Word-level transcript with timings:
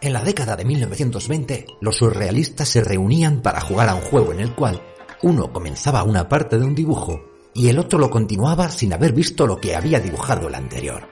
En 0.00 0.12
la 0.12 0.22
década 0.22 0.54
de 0.54 0.64
1920, 0.64 1.66
los 1.80 1.96
surrealistas 1.96 2.68
se 2.68 2.84
reunían 2.84 3.42
para 3.42 3.60
jugar 3.60 3.88
a 3.88 3.96
un 3.96 4.00
juego 4.00 4.32
en 4.32 4.40
el 4.40 4.54
cual 4.54 4.80
uno 5.22 5.52
comenzaba 5.52 6.04
una 6.04 6.28
parte 6.28 6.56
de 6.56 6.64
un 6.64 6.74
dibujo 6.74 7.24
y 7.52 7.68
el 7.68 7.80
otro 7.80 7.98
lo 7.98 8.08
continuaba 8.08 8.70
sin 8.70 8.92
haber 8.92 9.12
visto 9.12 9.46
lo 9.46 9.60
que 9.60 9.74
había 9.74 9.98
dibujado 9.98 10.46
el 10.46 10.54
anterior. 10.54 11.08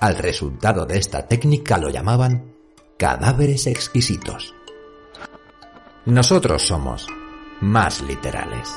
Al 0.00 0.16
resultado 0.16 0.84
de 0.84 0.98
esta 0.98 1.26
técnica 1.26 1.78
lo 1.78 1.88
llamaban 1.88 2.52
cadáveres 2.98 3.66
exquisitos. 3.66 4.54
Nosotros 6.04 6.62
somos 6.62 7.06
más 7.62 8.02
literales. 8.02 8.68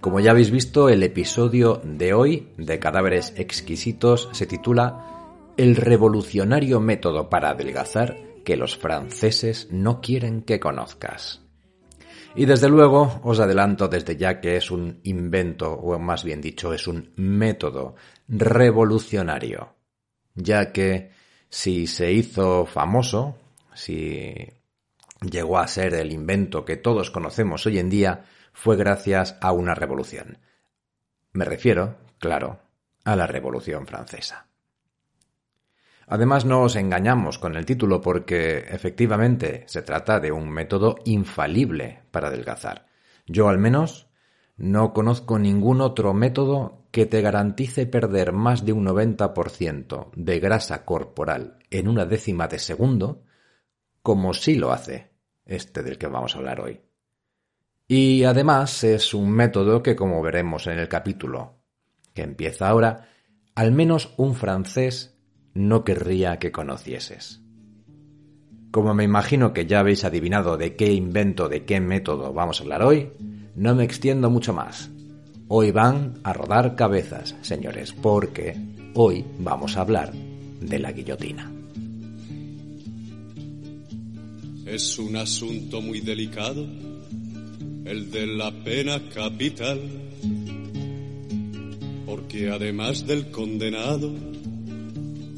Como 0.00 0.20
ya 0.20 0.30
habéis 0.30 0.50
visto, 0.50 0.88
el 0.88 1.02
episodio 1.02 1.82
de 1.84 2.14
hoy 2.14 2.48
de 2.56 2.78
Cadáveres 2.78 3.34
Exquisitos 3.36 4.28
se 4.32 4.46
titula 4.46 5.04
El 5.56 5.76
revolucionario 5.76 6.80
método 6.80 7.28
para 7.28 7.50
adelgazar 7.50 8.16
que 8.44 8.56
los 8.56 8.78
franceses 8.78 9.68
no 9.70 10.00
quieren 10.00 10.42
que 10.42 10.60
conozcas. 10.60 11.47
Y 12.34 12.44
desde 12.44 12.68
luego 12.68 13.20
os 13.24 13.40
adelanto 13.40 13.88
desde 13.88 14.16
ya 14.16 14.40
que 14.40 14.56
es 14.56 14.70
un 14.70 15.00
invento, 15.04 15.72
o 15.72 15.98
más 15.98 16.24
bien 16.24 16.40
dicho, 16.40 16.72
es 16.72 16.86
un 16.86 17.12
método 17.16 17.96
revolucionario, 18.28 19.74
ya 20.34 20.72
que 20.72 21.10
si 21.48 21.86
se 21.86 22.12
hizo 22.12 22.66
famoso, 22.66 23.36
si 23.74 24.34
llegó 25.20 25.58
a 25.58 25.66
ser 25.66 25.94
el 25.94 26.12
invento 26.12 26.64
que 26.64 26.76
todos 26.76 27.10
conocemos 27.10 27.66
hoy 27.66 27.78
en 27.78 27.90
día, 27.90 28.24
fue 28.52 28.76
gracias 28.76 29.36
a 29.40 29.52
una 29.52 29.74
revolución. 29.74 30.38
Me 31.32 31.44
refiero, 31.44 31.96
claro, 32.18 32.60
a 33.04 33.16
la 33.16 33.26
Revolución 33.26 33.86
Francesa. 33.86 34.47
Además, 36.08 36.46
no 36.46 36.62
os 36.62 36.76
engañamos 36.76 37.38
con 37.38 37.54
el 37.54 37.66
título 37.66 38.00
porque 38.00 38.64
efectivamente 38.70 39.64
se 39.66 39.82
trata 39.82 40.20
de 40.20 40.32
un 40.32 40.48
método 40.48 40.96
infalible 41.04 42.02
para 42.10 42.28
adelgazar. 42.28 42.86
Yo 43.26 43.48
al 43.48 43.58
menos 43.58 44.08
no 44.56 44.94
conozco 44.94 45.38
ningún 45.38 45.82
otro 45.82 46.14
método 46.14 46.86
que 46.90 47.04
te 47.04 47.20
garantice 47.20 47.86
perder 47.86 48.32
más 48.32 48.64
de 48.64 48.72
un 48.72 48.86
90% 48.86 50.10
de 50.16 50.40
grasa 50.40 50.86
corporal 50.86 51.58
en 51.70 51.88
una 51.88 52.06
décima 52.06 52.48
de 52.48 52.58
segundo, 52.58 53.24
como 54.02 54.32
sí 54.32 54.54
lo 54.54 54.72
hace 54.72 55.10
este 55.44 55.82
del 55.82 55.98
que 55.98 56.06
vamos 56.06 56.34
a 56.34 56.38
hablar 56.38 56.60
hoy. 56.60 56.80
Y 57.86 58.24
además 58.24 58.82
es 58.82 59.12
un 59.12 59.30
método 59.30 59.82
que, 59.82 59.94
como 59.94 60.22
veremos 60.22 60.66
en 60.66 60.78
el 60.78 60.88
capítulo 60.88 61.58
que 62.14 62.22
empieza 62.22 62.68
ahora, 62.68 63.08
al 63.54 63.72
menos 63.72 64.14
un 64.16 64.34
francés 64.34 65.17
no 65.58 65.84
querría 65.84 66.38
que 66.38 66.52
conocieses. 66.52 67.42
Como 68.70 68.94
me 68.94 69.04
imagino 69.04 69.52
que 69.52 69.66
ya 69.66 69.80
habéis 69.80 70.04
adivinado 70.04 70.56
de 70.56 70.76
qué 70.76 70.92
invento, 70.92 71.48
de 71.48 71.64
qué 71.64 71.80
método 71.80 72.32
vamos 72.32 72.60
a 72.60 72.62
hablar 72.62 72.82
hoy, 72.82 73.10
no 73.56 73.74
me 73.74 73.84
extiendo 73.84 74.30
mucho 74.30 74.52
más. 74.52 74.90
Hoy 75.48 75.72
van 75.72 76.20
a 76.22 76.32
rodar 76.32 76.76
cabezas, 76.76 77.34
señores, 77.40 77.92
porque 77.92 78.54
hoy 78.94 79.24
vamos 79.38 79.76
a 79.76 79.80
hablar 79.80 80.12
de 80.12 80.78
la 80.78 80.92
guillotina. 80.92 81.50
Es 84.66 84.98
un 84.98 85.16
asunto 85.16 85.80
muy 85.80 86.00
delicado, 86.00 86.66
el 87.84 88.10
de 88.10 88.26
la 88.26 88.52
pena 88.62 89.08
capital, 89.08 89.80
porque 92.04 92.50
además 92.50 93.06
del 93.06 93.30
condenado, 93.30 94.12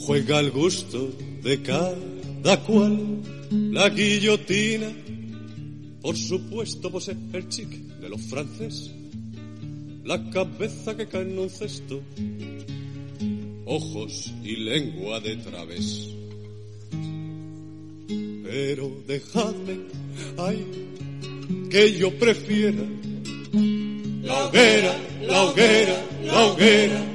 juega 0.01 0.39
al 0.39 0.51
gusto 0.51 1.11
de 1.43 1.63
cada 1.63 2.63
cual 2.65 3.23
la 3.51 3.89
guillotina. 3.91 4.91
Por 6.01 6.17
supuesto, 6.17 6.91
posee 6.91 7.17
el 7.33 7.49
chic 7.49 7.69
de 7.69 8.09
los 8.09 8.21
franceses, 8.23 8.91
la 10.05 10.31
cabeza 10.31 10.97
que 10.97 11.07
cae 11.07 11.23
en 11.23 11.39
un 11.39 11.51
cesto, 11.51 12.01
ojos 13.67 14.33
y 14.43 14.57
lengua 14.57 15.21
de 15.21 15.37
través. 15.37 16.09
Pero 18.43 19.03
dejadme, 19.07 19.79
ay, 20.39 20.67
que 21.71 21.93
yo 21.93 22.19
prefiera 22.19 22.83
la 24.23 24.47
hoguera, 24.47 24.97
la 25.23 25.43
hoguera, 25.43 26.07
la 26.25 26.47
hoguera. 26.47 27.07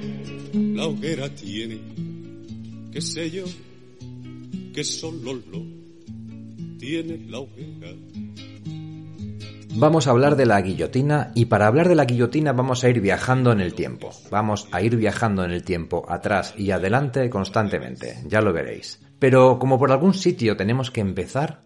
La 0.55 0.87
hoguera 0.87 1.29
tiene, 1.35 1.79
qué 2.95 3.01
sé 3.01 3.29
yo, 3.29 3.43
que 4.73 4.85
solo 4.85 5.33
lo 5.33 5.61
tiene 6.79 7.29
la 7.29 7.39
hoguera. 7.39 7.91
Vamos 9.75 10.07
a 10.07 10.11
hablar 10.11 10.37
de 10.37 10.45
la 10.45 10.61
guillotina 10.61 11.33
y 11.35 11.47
para 11.47 11.67
hablar 11.67 11.89
de 11.89 11.95
la 11.95 12.05
guillotina 12.05 12.53
vamos 12.53 12.85
a 12.85 12.89
ir 12.89 13.01
viajando 13.01 13.51
en 13.51 13.59
el 13.59 13.73
tiempo. 13.73 14.11
Vamos 14.31 14.69
a 14.71 14.81
ir 14.81 14.95
viajando 14.95 15.43
en 15.43 15.51
el 15.51 15.65
tiempo 15.65 16.05
atrás 16.07 16.53
y 16.57 16.71
adelante 16.71 17.29
constantemente, 17.29 18.23
ya 18.27 18.39
lo 18.39 18.53
veréis. 18.53 19.01
Pero 19.19 19.59
como 19.59 19.77
por 19.77 19.91
algún 19.91 20.13
sitio 20.13 20.55
tenemos 20.55 20.89
que 20.89 21.01
empezar, 21.01 21.63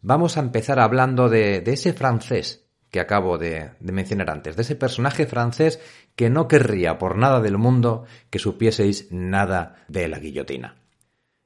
vamos 0.00 0.38
a 0.38 0.40
empezar 0.40 0.80
hablando 0.80 1.28
de 1.28 1.62
ese 1.66 1.92
francés 1.92 2.65
que 2.96 3.00
acabo 3.00 3.36
de, 3.36 3.72
de 3.78 3.92
mencionar 3.92 4.30
antes, 4.30 4.56
de 4.56 4.62
ese 4.62 4.74
personaje 4.74 5.26
francés 5.26 5.80
que 6.14 6.30
no 6.30 6.48
querría 6.48 6.96
por 6.96 7.18
nada 7.18 7.42
del 7.42 7.58
mundo 7.58 8.06
que 8.30 8.38
supieseis 8.38 9.12
nada 9.12 9.84
de 9.86 10.08
la 10.08 10.18
guillotina. 10.18 10.76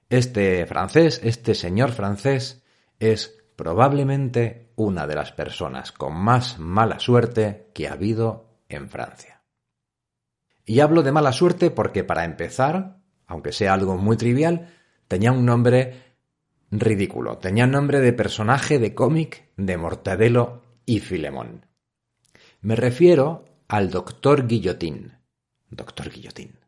Este 0.08 0.64
francés, 0.66 1.20
este 1.24 1.56
señor 1.56 1.90
francés, 1.90 2.62
es 3.00 3.36
probablemente 3.56 4.70
una 4.76 5.08
de 5.08 5.16
las 5.16 5.32
personas 5.32 5.90
con 5.90 6.14
más 6.14 6.60
mala 6.60 7.00
suerte 7.00 7.72
que 7.74 7.88
ha 7.88 7.94
habido 7.94 8.60
en 8.68 8.88
Francia. 8.88 9.42
Y 10.64 10.78
hablo 10.78 11.02
de 11.02 11.10
mala 11.10 11.32
suerte 11.32 11.72
porque 11.72 12.04
para 12.04 12.24
empezar, 12.24 12.98
aunque 13.26 13.50
sea 13.50 13.74
algo 13.74 13.96
muy 13.96 14.16
trivial, 14.16 14.68
tenía 15.08 15.32
un 15.32 15.44
nombre 15.44 16.14
ridículo, 16.70 17.38
tenía 17.38 17.66
nombre 17.66 17.98
de 17.98 18.12
personaje 18.12 18.78
de 18.78 18.94
cómic 18.94 19.48
de 19.56 19.76
Mortadelo 19.76 20.59
y 20.90 20.98
Filemón. 20.98 21.66
Me 22.62 22.74
refiero 22.74 23.44
al 23.68 23.90
doctor 23.90 24.48
Guillotín. 24.48 25.12
Doctor 25.70 26.10
Guillotín. 26.10 26.58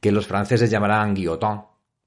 Que 0.00 0.12
los 0.12 0.26
franceses 0.26 0.70
llamarán 0.70 1.12
Guillotin, 1.12 1.60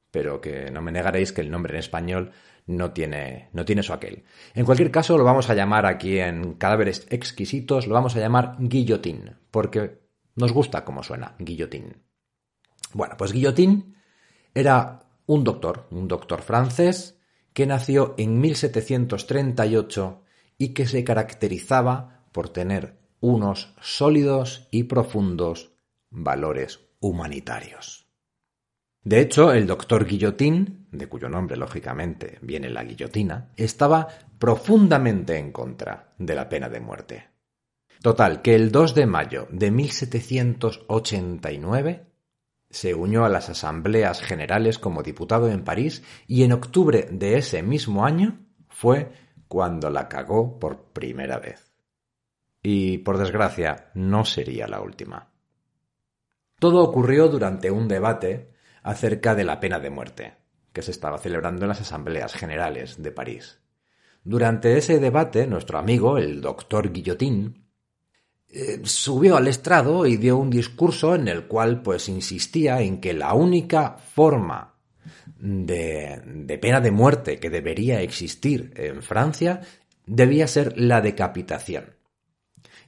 pero 0.09 0.41
que 0.41 0.71
no 0.71 0.81
me 0.81 0.91
negaréis 0.91 1.31
que 1.31 1.41
el 1.41 1.51
nombre 1.51 1.73
en 1.73 1.79
español 1.79 2.31
no 2.65 2.91
tiene, 2.91 3.49
no 3.53 3.65
tiene 3.65 3.83
su 3.83 3.93
aquel. 3.93 4.23
En 4.55 4.65
cualquier 4.65 4.89
caso, 4.89 5.15
lo 5.15 5.23
vamos 5.23 5.47
a 5.51 5.53
llamar 5.53 5.85
aquí 5.85 6.17
en 6.17 6.55
Cadáveres 6.55 7.05
Exquisitos, 7.11 7.85
lo 7.85 7.93
vamos 7.93 8.15
a 8.15 8.19
llamar 8.19 8.55
Guillotín, 8.57 9.37
porque 9.51 9.99
nos 10.35 10.53
gusta 10.53 10.83
cómo 10.83 11.03
suena, 11.03 11.35
Guillotín. 11.37 12.01
Bueno, 12.93 13.13
pues 13.15 13.31
Guillotín 13.31 13.95
era 14.55 15.01
un 15.27 15.43
doctor, 15.43 15.85
un 15.91 16.07
doctor 16.07 16.41
francés, 16.41 17.19
que 17.53 17.67
nació 17.67 18.15
en 18.17 18.39
1738 18.41 20.22
y 20.63 20.69
que 20.69 20.87
se 20.87 21.03
caracterizaba 21.03 22.23
por 22.31 22.47
tener 22.47 22.97
unos 23.19 23.75
sólidos 23.81 24.69
y 24.71 24.83
profundos 24.83 25.73
valores 26.09 26.79
humanitarios. 27.01 28.07
De 29.03 29.19
hecho, 29.19 29.51
el 29.51 29.67
doctor 29.67 30.05
Guillotín, 30.05 30.87
de 30.89 31.09
cuyo 31.09 31.27
nombre 31.27 31.57
lógicamente 31.57 32.37
viene 32.41 32.69
la 32.69 32.85
guillotina, 32.85 33.51
estaba 33.57 34.07
profundamente 34.39 35.37
en 35.37 35.51
contra 35.51 36.13
de 36.17 36.33
la 36.33 36.47
pena 36.47 36.69
de 36.69 36.79
muerte. 36.79 37.27
Total, 38.01 38.41
que 38.41 38.55
el 38.55 38.71
2 38.71 38.95
de 38.95 39.05
mayo 39.05 39.49
de 39.51 39.69
1789 39.69 42.05
se 42.69 42.93
unió 42.93 43.25
a 43.25 43.29
las 43.29 43.49
asambleas 43.49 44.21
generales 44.21 44.79
como 44.79 45.03
diputado 45.03 45.49
en 45.49 45.65
París 45.65 46.03
y 46.25 46.43
en 46.43 46.53
octubre 46.53 47.09
de 47.11 47.37
ese 47.37 47.63
mismo 47.63 48.05
año 48.05 48.39
fue 48.69 49.11
cuando 49.53 49.91
la 49.91 50.09
cagó 50.09 50.57
por 50.57 50.85
primera 50.93 51.37
vez. 51.37 51.71
Y, 52.63 52.97
por 52.97 53.19
desgracia, 53.19 53.91
no 53.93 54.25
sería 54.25 54.67
la 54.67 54.81
última. 54.81 55.29
Todo 56.57 56.81
ocurrió 56.81 57.27
durante 57.27 57.69
un 57.69 57.87
debate 57.87 58.55
acerca 58.81 59.35
de 59.35 59.43
la 59.43 59.59
pena 59.59 59.79
de 59.79 59.91
muerte, 59.91 60.33
que 60.73 60.81
se 60.81 60.89
estaba 60.89 61.19
celebrando 61.19 61.65
en 61.65 61.69
las 61.69 61.81
asambleas 61.81 62.33
generales 62.33 63.03
de 63.03 63.11
París. 63.11 63.59
Durante 64.23 64.75
ese 64.75 64.99
debate, 64.99 65.45
nuestro 65.45 65.77
amigo, 65.77 66.17
el 66.17 66.41
doctor 66.41 66.91
Guillotín, 66.91 67.67
eh, 68.47 68.81
subió 68.85 69.37
al 69.37 69.47
estrado 69.47 70.07
y 70.07 70.17
dio 70.17 70.37
un 70.37 70.49
discurso 70.49 71.13
en 71.13 71.27
el 71.27 71.45
cual 71.45 71.83
pues 71.83 72.09
insistía 72.09 72.81
en 72.81 72.99
que 72.99 73.13
la 73.13 73.35
única 73.35 73.97
forma 73.97 74.72
de, 75.37 76.57
pena 76.61 76.81
de 76.81 76.91
muerte 76.91 77.39
que 77.39 77.49
debería 77.49 78.01
existir 78.01 78.73
en 78.75 79.01
Francia 79.01 79.61
debía 80.05 80.47
ser 80.47 80.77
la 80.77 81.01
decapitación 81.01 81.95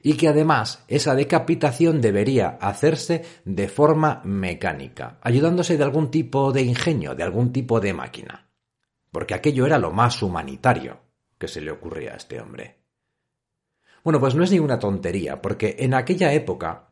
y 0.02 0.14
que 0.14 0.28
además 0.28 0.84
esa 0.86 1.14
decapitación 1.14 2.00
debería 2.00 2.58
hacerse 2.60 3.24
de 3.44 3.66
forma 3.68 4.20
mecánica, 4.24 5.18
ayudándose 5.20 5.76
de 5.76 5.84
algún 5.84 6.10
tipo 6.10 6.52
de 6.52 6.62
ingenio, 6.62 7.14
de 7.14 7.24
algún 7.24 7.52
tipo 7.52 7.80
de 7.80 7.92
máquina, 7.92 8.48
porque 9.10 9.34
aquello 9.34 9.66
era 9.66 9.78
lo 9.78 9.90
más 9.90 10.22
humanitario 10.22 11.00
que 11.38 11.48
se 11.48 11.60
le 11.60 11.72
ocurría 11.72 12.12
a 12.12 12.16
este 12.16 12.40
hombre. 12.40 12.76
Bueno, 14.04 14.20
pues 14.20 14.36
no 14.36 14.44
es 14.44 14.52
ninguna 14.52 14.78
tontería, 14.78 15.42
porque 15.42 15.74
en 15.80 15.92
aquella 15.92 16.32
época 16.32 16.90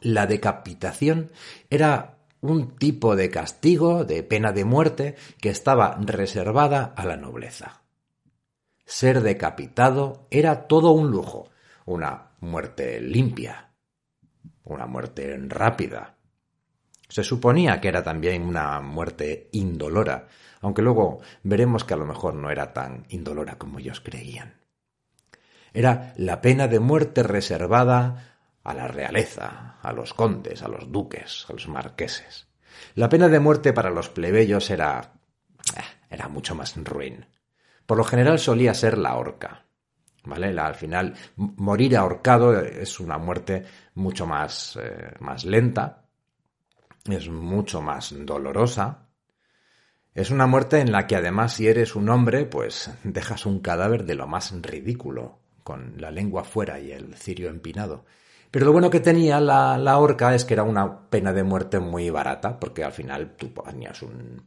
la 0.00 0.26
decapitación 0.26 1.30
era 1.68 2.19
un 2.40 2.76
tipo 2.76 3.16
de 3.16 3.30
castigo, 3.30 4.04
de 4.04 4.22
pena 4.22 4.52
de 4.52 4.64
muerte, 4.64 5.16
que 5.40 5.50
estaba 5.50 5.98
reservada 6.00 6.92
a 6.96 7.04
la 7.04 7.16
nobleza. 7.16 7.82
Ser 8.84 9.20
decapitado 9.20 10.26
era 10.30 10.66
todo 10.66 10.92
un 10.92 11.10
lujo, 11.10 11.50
una 11.84 12.32
muerte 12.40 13.00
limpia, 13.00 13.70
una 14.64 14.86
muerte 14.86 15.38
rápida. 15.48 16.16
Se 17.08 17.22
suponía 17.22 17.80
que 17.80 17.88
era 17.88 18.02
también 18.02 18.42
una 18.42 18.80
muerte 18.80 19.48
indolora, 19.52 20.28
aunque 20.60 20.82
luego 20.82 21.20
veremos 21.42 21.84
que 21.84 21.94
a 21.94 21.96
lo 21.96 22.06
mejor 22.06 22.34
no 22.34 22.50
era 22.50 22.72
tan 22.72 23.04
indolora 23.08 23.58
como 23.58 23.78
ellos 23.78 24.00
creían. 24.00 24.54
Era 25.72 26.14
la 26.16 26.40
pena 26.40 26.66
de 26.68 26.80
muerte 26.80 27.22
reservada 27.22 28.29
a 28.64 28.74
la 28.74 28.88
realeza, 28.88 29.78
a 29.80 29.92
los 29.92 30.14
condes, 30.14 30.62
a 30.62 30.68
los 30.68 30.90
duques, 30.90 31.46
a 31.48 31.52
los 31.52 31.68
marqueses. 31.68 32.48
La 32.94 33.08
pena 33.08 33.28
de 33.28 33.40
muerte 33.40 33.72
para 33.72 33.90
los 33.90 34.08
plebeyos 34.08 34.70
era. 34.70 35.12
Eh, 35.76 35.80
era 36.10 36.28
mucho 36.28 36.54
más 36.54 36.76
ruin. 36.76 37.26
Por 37.86 37.98
lo 37.98 38.04
general 38.04 38.38
solía 38.38 38.74
ser 38.74 38.98
la 38.98 39.16
horca. 39.16 39.66
¿Vale? 40.22 40.48
al 40.60 40.74
final, 40.74 41.14
morir 41.36 41.96
ahorcado 41.96 42.60
es 42.60 43.00
una 43.00 43.16
muerte 43.16 43.64
mucho 43.94 44.26
más, 44.26 44.78
eh, 44.78 45.14
más 45.20 45.46
lenta, 45.46 46.04
es 47.06 47.30
mucho 47.30 47.80
más 47.80 48.14
dolorosa. 48.14 49.08
Es 50.14 50.30
una 50.30 50.46
muerte 50.46 50.80
en 50.80 50.92
la 50.92 51.06
que 51.06 51.16
además 51.16 51.54
si 51.54 51.68
eres 51.68 51.96
un 51.96 52.10
hombre, 52.10 52.44
pues 52.44 52.90
dejas 53.02 53.46
un 53.46 53.60
cadáver 53.60 54.04
de 54.04 54.14
lo 54.14 54.26
más 54.26 54.52
ridículo 54.60 55.38
con 55.64 55.94
la 55.96 56.10
lengua 56.10 56.44
fuera 56.44 56.78
y 56.80 56.92
el 56.92 57.14
cirio 57.14 57.48
empinado. 57.48 58.04
Pero 58.50 58.66
lo 58.66 58.72
bueno 58.72 58.90
que 58.90 59.00
tenía 59.00 59.40
la, 59.40 59.78
la 59.78 59.98
horca 59.98 60.34
es 60.34 60.44
que 60.44 60.54
era 60.54 60.64
una 60.64 61.08
pena 61.08 61.32
de 61.32 61.44
muerte 61.44 61.78
muy 61.78 62.10
barata, 62.10 62.58
porque 62.58 62.82
al 62.82 62.92
final 62.92 63.36
tú 63.36 63.52
ponías 63.52 64.02
un, 64.02 64.42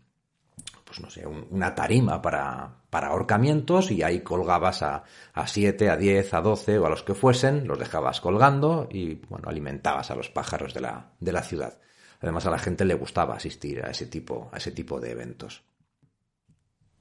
pues 0.83 0.99
no 0.99 1.09
sé, 1.09 1.25
una 1.25 1.73
tarima 1.73 2.21
para, 2.21 2.69
para 2.89 3.07
ahorcamientos 3.07 3.91
y 3.91 4.03
ahí 4.03 4.19
colgabas 4.19 4.83
a, 4.83 5.03
a 5.33 5.47
siete, 5.47 5.89
a 5.89 5.97
diez, 5.97 6.33
a 6.33 6.41
doce 6.41 6.77
o 6.77 6.85
a 6.85 6.89
los 6.89 7.03
que 7.03 7.13
fuesen, 7.13 7.65
los 7.65 7.79
dejabas 7.79 8.19
colgando 8.19 8.87
y, 8.91 9.15
bueno, 9.29 9.47
alimentabas 9.47 10.11
a 10.11 10.15
los 10.15 10.29
pájaros 10.29 10.73
de 10.73 10.81
la, 10.81 11.11
de 11.19 11.31
la 11.31 11.41
ciudad. 11.41 11.79
Además 12.21 12.45
a 12.45 12.51
la 12.51 12.59
gente 12.59 12.85
le 12.85 12.93
gustaba 12.93 13.35
asistir 13.35 13.83
a 13.83 13.89
ese 13.89 14.05
tipo, 14.05 14.49
a 14.51 14.57
ese 14.57 14.71
tipo 14.71 14.99
de 14.99 15.11
eventos. 15.11 15.63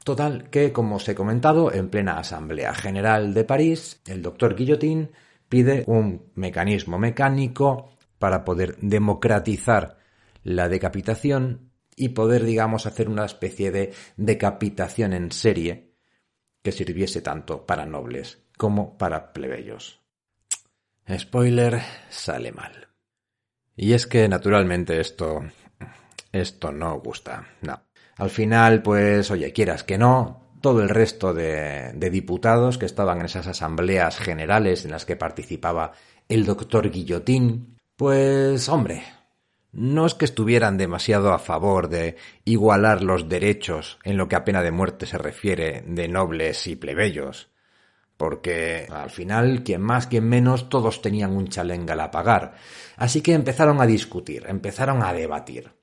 Total, 0.05 0.51
que 0.51 0.73
como 0.73 0.97
os 0.97 1.09
he 1.09 1.15
comentado, 1.15 1.73
en 1.73 1.89
plena 1.91 2.19
Asamblea 2.19 2.75
General 2.75 3.35
de 3.35 3.45
París, 3.45 4.01
el 4.07 4.23
doctor 4.23 4.57
Guillotín 4.57 5.11
pide 5.53 5.85
un 5.87 6.33
mecanismo 6.35 6.99
mecánico 6.99 7.91
para 8.19 8.43
poder 8.43 8.79
democratizar 8.79 9.99
la 10.45 10.71
decapitación 10.71 11.73
y 11.95 12.09
poder, 12.09 12.45
digamos, 12.45 12.87
hacer 12.87 13.11
una 13.11 13.27
especie 13.27 13.71
de 13.71 13.93
decapitación 14.17 15.13
en 15.13 15.31
serie 15.31 15.93
que 16.63 16.73
sirviese 16.73 17.21
tanto 17.21 17.67
para 17.67 17.85
nobles 17.85 18.39
como 18.57 18.97
para 18.97 19.35
plebeyos. 19.35 20.01
Spoiler, 21.19 21.83
sale 22.09 22.51
mal. 22.51 22.89
Y 23.77 23.93
es 23.93 24.07
que, 24.07 24.27
naturalmente, 24.31 24.99
esto... 25.01 25.43
esto 26.33 26.73
no 26.73 26.99
gusta, 27.01 27.47
no. 27.61 27.79
Al 28.17 28.31
final, 28.31 28.81
pues, 28.81 29.31
oye, 29.31 29.53
quieras 29.53 29.85
que 29.85 29.99
no, 29.99 30.42
todo 30.63 30.83
el 30.83 30.89
resto 30.89 31.35
de, 31.35 31.93
diputados 32.11 32.79
que 32.79 32.87
estaban 32.87 33.19
en 33.19 33.27
esas 33.27 33.47
asambleas 33.47 34.19
generales 34.19 34.85
en 34.85 34.93
las 34.93 35.05
que 35.05 35.17
participaba 35.17 35.93
el 36.29 36.47
doctor 36.47 36.91
Guillotín, 36.91 37.77
pues, 37.97 38.69
hombre, 38.71 39.03
no 39.73 40.07
es 40.07 40.15
que 40.15 40.25
estuvieran 40.25 40.79
demasiado 40.79 41.33
a 41.33 41.39
favor 41.39 41.89
de 41.89 42.17
igualar 42.45 43.03
los 43.03 43.29
derechos 43.29 43.99
en 44.05 44.17
lo 44.17 44.29
que 44.29 44.37
a 44.37 44.45
pena 44.45 44.63
de 44.63 44.71
muerte 44.71 45.05
se 45.05 45.19
refiere 45.19 45.85
de 45.87 46.09
nobles 46.09 46.67
y 46.67 46.77
plebeyos, 46.77 47.51
porque 48.17 48.87
al 48.91 49.11
final, 49.11 49.65
quien 49.65 49.83
más, 49.83 50.07
quien 50.07 50.29
menos, 50.29 50.69
todos 50.71 51.03
tenían 51.03 51.37
un 51.37 51.49
chalengal 51.49 52.01
a 52.01 52.11
pagar. 52.11 52.55
Así 52.97 53.21
que 53.21 53.35
empezaron 53.35 53.81
a 53.81 53.87
discutir, 53.87 54.45
empezaron 54.47 55.03
a 55.03 55.13
debatir 55.13 55.82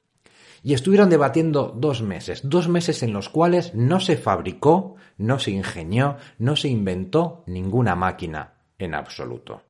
y 0.64 0.74
estuvieron 0.74 1.10
debatiendo 1.10 1.74
dos 1.76 2.02
meses, 2.02 2.42
dos 2.44 2.68
meses 2.68 3.04
en 3.04 3.14
los 3.14 3.30
cuales 3.30 3.74
no 3.76 4.00
se 4.00 4.18
fabricó, 4.18 4.96
no 5.18 5.40
se 5.40 5.52
ingenió, 5.52 6.18
no 6.38 6.56
se 6.56 6.70
inventó 6.70 7.44
ninguna 7.48 7.96
máquina 7.96 8.54
en 8.78 8.96
absoluto. 8.96 9.64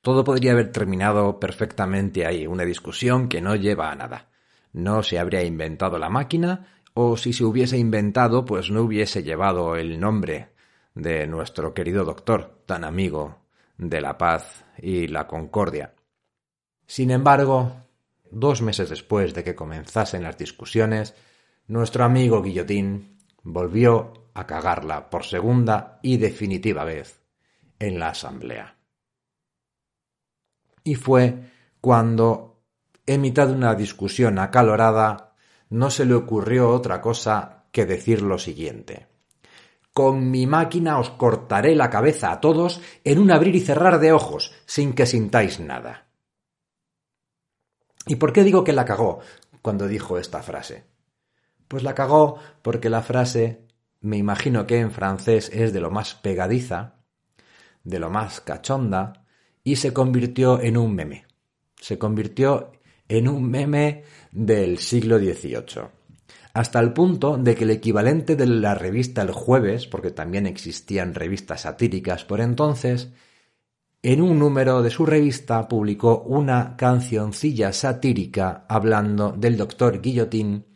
Todo 0.00 0.24
podría 0.24 0.52
haber 0.52 0.72
terminado 0.72 1.38
perfectamente 1.38 2.26
ahí, 2.26 2.46
una 2.46 2.64
discusión 2.64 3.28
que 3.28 3.40
no 3.40 3.54
lleva 3.54 3.90
a 3.90 3.94
nada. 3.94 4.30
No 4.72 5.02
se 5.02 5.18
habría 5.18 5.44
inventado 5.44 5.98
la 5.98 6.08
máquina, 6.08 6.66
o 6.94 7.16
si 7.16 7.32
se 7.32 7.44
hubiese 7.44 7.78
inventado, 7.78 8.44
pues 8.44 8.70
no 8.70 8.82
hubiese 8.82 9.22
llevado 9.22 9.76
el 9.76 10.00
nombre 10.00 10.48
de 10.94 11.26
nuestro 11.26 11.72
querido 11.72 12.04
doctor, 12.04 12.62
tan 12.66 12.84
amigo 12.84 13.38
de 13.78 14.00
la 14.00 14.18
paz 14.18 14.64
y 14.78 15.06
la 15.06 15.26
concordia. 15.26 15.94
Sin 16.86 17.10
embargo, 17.10 17.72
dos 18.32 18.62
meses 18.62 18.88
después 18.88 19.34
de 19.34 19.44
que 19.44 19.54
comenzasen 19.54 20.22
las 20.22 20.38
discusiones, 20.38 21.14
nuestro 21.68 22.04
amigo 22.04 22.42
Guillotín 22.42 23.18
volvió 23.42 24.30
a 24.34 24.46
cagarla 24.46 25.10
por 25.10 25.24
segunda 25.24 26.00
y 26.02 26.16
definitiva 26.16 26.84
vez 26.84 27.20
en 27.78 27.98
la 27.98 28.08
asamblea. 28.08 28.76
Y 30.82 30.94
fue 30.94 31.50
cuando, 31.80 32.62
en 33.06 33.20
mitad 33.20 33.48
de 33.48 33.54
una 33.54 33.74
discusión 33.74 34.38
acalorada, 34.38 35.34
no 35.68 35.90
se 35.90 36.04
le 36.04 36.14
ocurrió 36.14 36.70
otra 36.70 37.00
cosa 37.00 37.66
que 37.70 37.86
decir 37.86 38.22
lo 38.22 38.38
siguiente. 38.38 39.08
Con 39.92 40.30
mi 40.30 40.46
máquina 40.46 40.98
os 40.98 41.10
cortaré 41.10 41.76
la 41.76 41.90
cabeza 41.90 42.32
a 42.32 42.40
todos 42.40 42.80
en 43.04 43.18
un 43.18 43.30
abrir 43.30 43.54
y 43.54 43.60
cerrar 43.60 44.00
de 44.00 44.12
ojos, 44.12 44.52
sin 44.64 44.94
que 44.94 45.06
sintáis 45.06 45.60
nada. 45.60 46.01
¿Y 48.06 48.16
por 48.16 48.32
qué 48.32 48.44
digo 48.44 48.64
que 48.64 48.72
la 48.72 48.84
cagó 48.84 49.20
cuando 49.60 49.86
dijo 49.86 50.18
esta 50.18 50.42
frase? 50.42 50.84
Pues 51.68 51.82
la 51.82 51.94
cagó 51.94 52.38
porque 52.62 52.90
la 52.90 53.02
frase, 53.02 53.66
me 54.00 54.16
imagino 54.16 54.66
que 54.66 54.78
en 54.78 54.90
francés 54.90 55.50
es 55.52 55.72
de 55.72 55.80
lo 55.80 55.90
más 55.90 56.14
pegadiza, 56.14 56.96
de 57.84 57.98
lo 57.98 58.10
más 58.10 58.40
cachonda, 58.40 59.24
y 59.64 59.76
se 59.76 59.92
convirtió 59.92 60.60
en 60.60 60.76
un 60.76 60.94
meme. 60.94 61.26
Se 61.80 61.98
convirtió 61.98 62.72
en 63.08 63.28
un 63.28 63.48
meme 63.48 64.04
del 64.32 64.78
siglo 64.78 65.18
XVIII. 65.18 65.88
Hasta 66.54 66.80
el 66.80 66.92
punto 66.92 67.38
de 67.38 67.54
que 67.54 67.64
el 67.64 67.70
equivalente 67.70 68.36
de 68.36 68.46
la 68.46 68.74
revista 68.74 69.22
El 69.22 69.32
Jueves, 69.32 69.86
porque 69.86 70.10
también 70.10 70.46
existían 70.46 71.14
revistas 71.14 71.62
satíricas 71.62 72.24
por 72.24 72.40
entonces, 72.40 73.10
en 74.02 74.20
un 74.20 74.38
número 74.38 74.82
de 74.82 74.90
su 74.90 75.06
revista 75.06 75.68
publicó 75.68 76.22
una 76.22 76.76
cancioncilla 76.76 77.72
satírica 77.72 78.66
hablando 78.68 79.30
del 79.30 79.56
doctor 79.56 80.00
Guillotín 80.00 80.66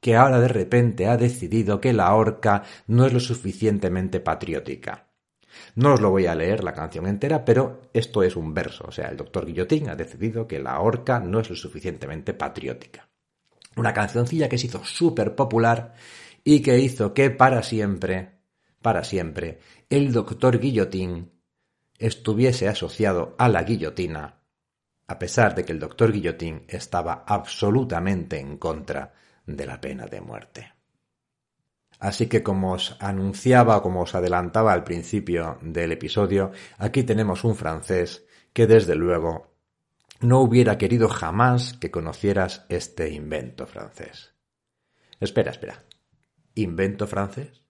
que 0.00 0.16
ahora 0.16 0.38
de 0.38 0.48
repente 0.48 1.06
ha 1.06 1.16
decidido 1.16 1.80
que 1.80 1.94
la 1.94 2.14
horca 2.14 2.62
no 2.86 3.06
es 3.06 3.12
lo 3.12 3.20
suficientemente 3.20 4.20
patriótica. 4.20 5.08
No 5.74 5.94
os 5.94 6.00
lo 6.00 6.10
voy 6.10 6.26
a 6.26 6.34
leer 6.34 6.62
la 6.62 6.74
canción 6.74 7.06
entera, 7.06 7.44
pero 7.44 7.90
esto 7.92 8.22
es 8.22 8.36
un 8.36 8.52
verso, 8.54 8.84
o 8.86 8.92
sea, 8.92 9.08
el 9.08 9.16
doctor 9.16 9.46
Guillotín 9.46 9.88
ha 9.88 9.96
decidido 9.96 10.46
que 10.46 10.60
la 10.60 10.78
horca 10.80 11.18
no 11.20 11.40
es 11.40 11.50
lo 11.50 11.56
suficientemente 11.56 12.34
patriótica. 12.34 13.08
Una 13.76 13.94
cancioncilla 13.94 14.48
que 14.48 14.58
se 14.58 14.66
hizo 14.66 14.84
súper 14.84 15.34
popular 15.34 15.94
y 16.44 16.60
que 16.60 16.78
hizo 16.78 17.14
que 17.14 17.30
para 17.30 17.62
siempre, 17.62 18.40
para 18.82 19.02
siempre, 19.04 19.58
el 19.88 20.12
doctor 20.12 20.60
Guillotín 20.60 21.37
estuviese 21.98 22.68
asociado 22.68 23.34
a 23.38 23.48
la 23.48 23.62
guillotina, 23.62 24.40
a 25.06 25.18
pesar 25.18 25.54
de 25.54 25.64
que 25.64 25.72
el 25.72 25.80
doctor 25.80 26.12
Guillotín 26.12 26.64
estaba 26.68 27.24
absolutamente 27.26 28.38
en 28.38 28.58
contra 28.58 29.14
de 29.46 29.66
la 29.66 29.80
pena 29.80 30.06
de 30.06 30.20
muerte. 30.20 30.72
Así 31.98 32.28
que 32.28 32.42
como 32.42 32.72
os 32.72 32.96
anunciaba, 33.00 33.82
como 33.82 34.02
os 34.02 34.14
adelantaba 34.14 34.72
al 34.72 34.84
principio 34.84 35.58
del 35.62 35.92
episodio, 35.92 36.52
aquí 36.76 37.02
tenemos 37.02 37.42
un 37.42 37.56
francés 37.56 38.24
que 38.52 38.66
desde 38.66 38.94
luego 38.94 39.56
no 40.20 40.40
hubiera 40.40 40.78
querido 40.78 41.08
jamás 41.08 41.74
que 41.74 41.90
conocieras 41.90 42.66
este 42.68 43.10
invento 43.10 43.66
francés. 43.66 44.34
Espera, 45.18 45.50
espera. 45.50 45.82
¿Invento 46.54 47.06
francés? 47.06 47.62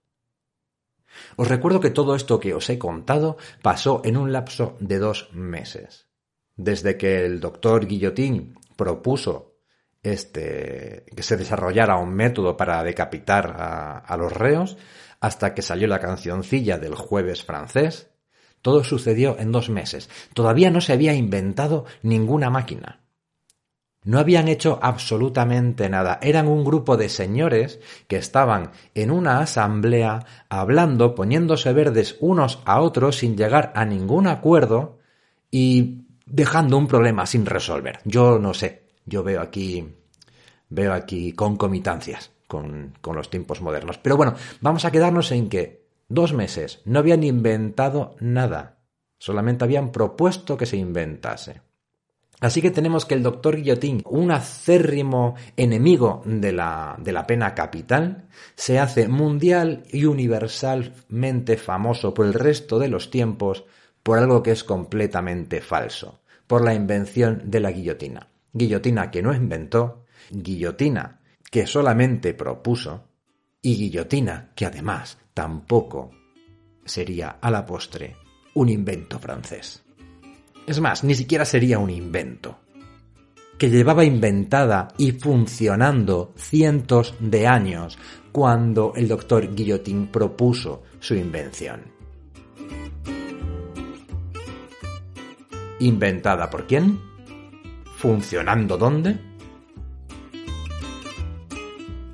Os 1.35 1.47
recuerdo 1.47 1.79
que 1.79 1.89
todo 1.89 2.15
esto 2.15 2.39
que 2.39 2.53
os 2.53 2.69
he 2.69 2.77
contado 2.77 3.37
pasó 3.61 4.01
en 4.03 4.17
un 4.17 4.31
lapso 4.31 4.77
de 4.79 4.99
dos 4.99 5.29
meses. 5.33 6.07
Desde 6.55 6.97
que 6.97 7.25
el 7.25 7.39
doctor 7.39 7.87
Guillotín 7.87 8.55
propuso 8.75 9.55
este, 10.03 11.05
que 11.15 11.23
se 11.23 11.37
desarrollara 11.37 11.97
un 11.97 12.13
método 12.13 12.55
para 12.55 12.83
decapitar 12.83 13.55
a, 13.57 13.97
a 13.97 14.17
los 14.17 14.31
reos, 14.31 14.77
hasta 15.19 15.53
que 15.53 15.61
salió 15.61 15.87
la 15.87 15.99
cancioncilla 15.99 16.77
del 16.77 16.95
jueves 16.95 17.43
francés, 17.43 18.09
todo 18.61 18.83
sucedió 18.83 19.37
en 19.39 19.51
dos 19.51 19.69
meses. 19.69 20.09
Todavía 20.33 20.71
no 20.71 20.81
se 20.81 20.93
había 20.93 21.13
inventado 21.13 21.85
ninguna 22.01 22.49
máquina. 22.49 23.01
No 24.03 24.17
habían 24.17 24.47
hecho 24.47 24.79
absolutamente 24.81 25.89
nada. 25.89 26.19
Eran 26.21 26.47
un 26.47 26.63
grupo 26.63 26.95
de 26.95 27.09
señores 27.09 27.79
que 28.07 28.15
estaban 28.15 28.71
en 28.95 29.11
una 29.11 29.39
asamblea 29.39 30.25
hablando, 30.47 31.15
poniéndose 31.15 31.73
verdes 31.73 32.17
unos 32.21 32.59
a 32.65 32.79
otros 32.79 33.17
sin 33.17 33.35
llegar 33.35 33.73
a 33.75 33.83
ningún 33.85 34.27
acuerdo 34.27 34.99
y 35.51 36.05
dejando 36.25 36.77
un 36.77 36.87
problema 36.87 37.25
sin 37.25 37.45
resolver. 37.45 37.99
Yo 38.05 38.39
no 38.39 38.53
sé. 38.53 38.87
Yo 39.05 39.23
veo 39.23 39.41
aquí, 39.41 39.95
veo 40.69 40.93
aquí 40.93 41.33
concomitancias 41.33 42.31
con, 42.47 42.93
con 43.01 43.15
los 43.15 43.29
tiempos 43.29 43.61
modernos. 43.61 43.97
Pero 43.97 44.15
bueno, 44.15 44.35
vamos 44.61 44.85
a 44.85 44.91
quedarnos 44.91 45.31
en 45.31 45.49
que 45.49 45.87
dos 46.07 46.33
meses 46.33 46.81
no 46.85 46.99
habían 46.99 47.23
inventado 47.23 48.15
nada. 48.19 48.77
Solamente 49.17 49.65
habían 49.65 49.91
propuesto 49.91 50.55
que 50.55 50.65
se 50.65 50.77
inventase. 50.77 51.61
Así 52.39 52.61
que 52.61 52.71
tenemos 52.71 53.05
que 53.05 53.15
el 53.15 53.23
doctor 53.23 53.57
Guillotín, 53.57 54.01
un 54.05 54.31
acérrimo 54.31 55.35
enemigo 55.57 56.21
de 56.25 56.53
la, 56.53 56.95
de 56.97 57.11
la 57.11 57.27
pena 57.27 57.53
capital, 57.53 58.29
se 58.55 58.79
hace 58.79 59.09
mundial 59.09 59.83
y 59.91 60.05
universalmente 60.05 61.57
famoso 61.57 62.13
por 62.13 62.25
el 62.25 62.33
resto 62.33 62.79
de 62.79 62.87
los 62.87 63.11
tiempos 63.11 63.65
por 64.03 64.19
algo 64.19 64.41
que 64.41 64.51
es 64.51 64.63
completamente 64.63 65.59
falso, 65.59 66.21
por 66.47 66.63
la 66.63 66.73
invención 66.73 67.43
de 67.45 67.59
la 67.59 67.71
guillotina. 67.71 68.29
Guillotina 68.53 69.11
que 69.11 69.21
no 69.21 69.33
inventó, 69.33 70.05
guillotina 70.31 71.19
que 71.51 71.67
solamente 71.67 72.33
propuso, 72.33 73.03
y 73.61 73.75
guillotina 73.75 74.51
que 74.55 74.65
además 74.65 75.17
tampoco 75.33 76.11
sería 76.85 77.37
a 77.41 77.51
la 77.51 77.65
postre 77.65 78.15
un 78.53 78.69
invento 78.69 79.19
francés. 79.19 79.83
Es 80.69 80.79
más, 80.79 81.03
ni 81.03 81.15
siquiera 81.15 81.45
sería 81.45 81.79
un 81.79 81.89
invento. 81.89 82.59
Que 83.57 83.71
llevaba 83.71 84.05
inventada 84.05 84.89
y 84.99 85.13
funcionando 85.13 86.31
cientos 86.37 87.15
de 87.19 87.47
años 87.47 87.97
cuando 88.31 88.93
el 88.95 89.07
doctor 89.07 89.55
Guillotin 89.55 90.11
propuso 90.11 90.83
su 90.99 91.15
invención. 91.15 91.81
¿Inventada 95.79 96.51
por 96.51 96.67
quién? 96.67 96.99
¿Funcionando 97.97 98.77
dónde? 98.77 99.19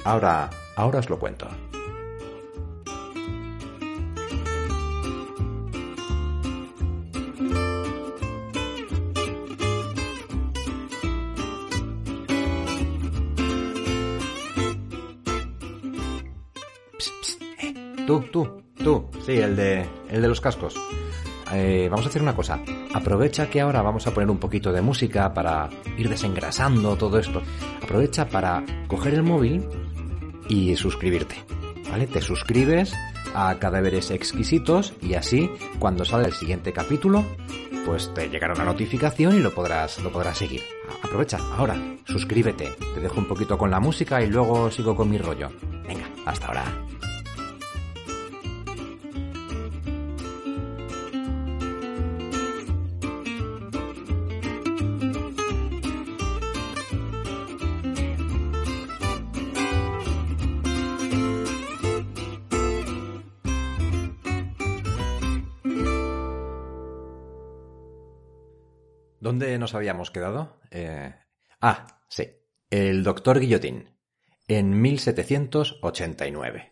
Ahora, 0.05 0.50
ahora 0.77 1.00
os 1.00 1.09
lo 1.09 1.19
cuento. 1.19 1.50
Tú, 18.06 18.22
tú, 18.32 18.64
tú. 18.75 19.10
Sí, 19.25 19.34
el 19.34 19.56
de, 19.56 19.86
el 20.10 20.22
de 20.22 20.28
los 20.28 20.42
cascos. 20.42 20.75
Eh, 21.54 21.88
vamos 21.90 22.06
a 22.06 22.10
hacer 22.10 22.22
una 22.22 22.36
cosa. 22.36 22.60
Aprovecha 22.94 23.50
que 23.50 23.62
ahora 23.62 23.82
vamos 23.82 24.08
a 24.08 24.14
poner 24.14 24.30
un 24.30 24.40
poquito 24.40 24.72
de 24.72 24.82
música 24.82 25.34
para 25.34 25.70
ir 25.98 26.10
desengrasando 26.10 26.96
todo 26.96 27.20
esto. 27.20 27.42
Aprovecha 27.82 28.28
para 28.28 28.64
coger 28.88 29.14
el 29.14 29.24
móvil 29.24 29.68
y 30.50 30.75
suscribirte. 30.75 31.36
¿Vale? 31.90 32.08
Te 32.08 32.22
suscribes 32.22 32.94
a 33.34 33.58
Cadáveres 33.60 34.12
Exquisitos 34.12 34.94
y 35.02 35.14
así, 35.14 35.50
cuando 35.78 36.06
salga 36.06 36.28
el 36.28 36.34
siguiente 36.34 36.74
capítulo, 36.74 37.24
pues 37.86 38.12
te 38.14 38.30
llegará 38.30 38.54
una 38.54 38.66
notificación 38.66 39.36
y 39.36 39.40
lo 39.40 39.54
podrás, 39.54 40.00
lo 40.00 40.12
podrás 40.12 40.38
seguir. 40.38 40.75
Aprovecha, 41.04 41.38
ahora, 41.58 41.75
suscríbete. 42.06 42.75
Te 42.94 43.00
dejo 43.00 43.20
un 43.20 43.27
poquito 43.27 43.58
con 43.58 43.72
la 43.72 43.80
música 43.80 44.22
y 44.22 44.27
luego 44.27 44.70
sigo 44.72 44.96
con 44.96 45.10
mi 45.10 45.18
rollo. 45.18 45.50
Venga, 45.88 46.10
hasta 46.25 46.48
ahora. 46.48 46.63
¿Dónde 69.55 69.63
nos 69.63 69.74
habíamos 69.74 70.12
quedado? 70.12 70.59
Eh... 70.69 71.15
Ah, 71.62 71.88
sí. 72.09 72.27
El 72.69 73.05
doctor 73.05 73.39
Guillotín. 73.39 73.95
En 74.50 74.81
1789. 74.81 76.71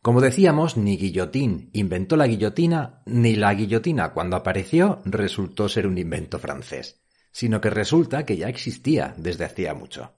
Como 0.00 0.22
decíamos, 0.22 0.78
ni 0.78 0.96
Guillotín 0.96 1.68
inventó 1.74 2.16
la 2.16 2.26
guillotina, 2.26 3.02
ni 3.04 3.36
la 3.36 3.52
guillotina 3.52 4.14
cuando 4.14 4.36
apareció 4.36 5.02
resultó 5.04 5.68
ser 5.68 5.86
un 5.86 5.98
invento 5.98 6.38
francés, 6.38 7.02
sino 7.30 7.60
que 7.60 7.68
resulta 7.68 8.24
que 8.24 8.38
ya 8.38 8.48
existía 8.48 9.12
desde 9.18 9.44
hacía 9.44 9.74
mucho. 9.74 10.14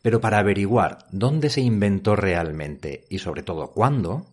Pero 0.00 0.22
para 0.22 0.38
averiguar 0.38 1.04
dónde 1.10 1.50
se 1.50 1.60
inventó 1.60 2.16
realmente 2.16 3.04
y 3.10 3.18
sobre 3.18 3.42
todo 3.42 3.72
cuándo, 3.72 4.32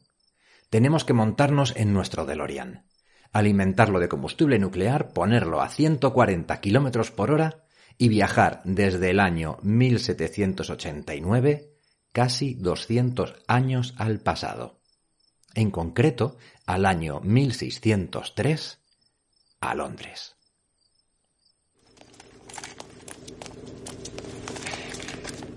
tenemos 0.69 1.03
que 1.03 1.11
montarnos 1.11 1.75
en 1.75 1.91
nuestro 1.93 2.25
DeLorean 2.25 2.85
alimentarlo 3.31 4.00
de 4.00 4.09
combustible 4.09 4.59
nuclear, 4.59 5.13
ponerlo 5.13 5.61
a 5.61 5.69
140 5.69 6.59
kilómetros 6.59 7.11
por 7.11 7.31
hora 7.31 7.63
y 7.97 8.09
viajar 8.09 8.61
desde 8.63 9.11
el 9.11 9.19
año 9.19 9.57
1789 9.61 11.71
casi 12.11 12.55
200 12.55 13.35
años 13.47 13.93
al 13.97 14.19
pasado. 14.19 14.79
en 15.53 15.69
concreto 15.69 16.38
al 16.65 16.85
año 16.85 17.19
1603 17.21 18.79
a 19.59 19.75
Londres. 19.75 20.38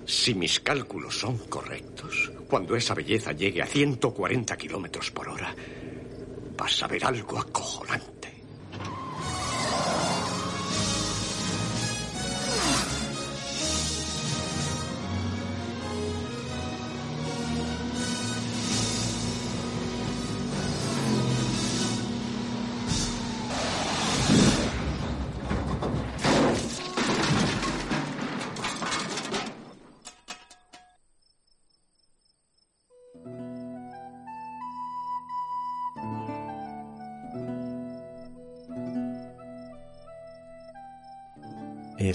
Si 0.05 0.35
mis 0.35 0.61
cálculos 0.61 1.19
son 1.19 1.39
correctos, 1.39 2.31
cuando 2.49 2.77
esa 2.77 2.95
belleza 2.95 3.33
llegue 3.33 3.63
a 3.63 3.67
140 3.67 4.57
kilómetros 4.57 5.11
por 5.11 5.29
hora, 5.29 5.55
vas 6.57 6.83
a 6.83 6.87
ver 6.87 7.05
algo 7.05 7.39
acojonante. 7.39 8.14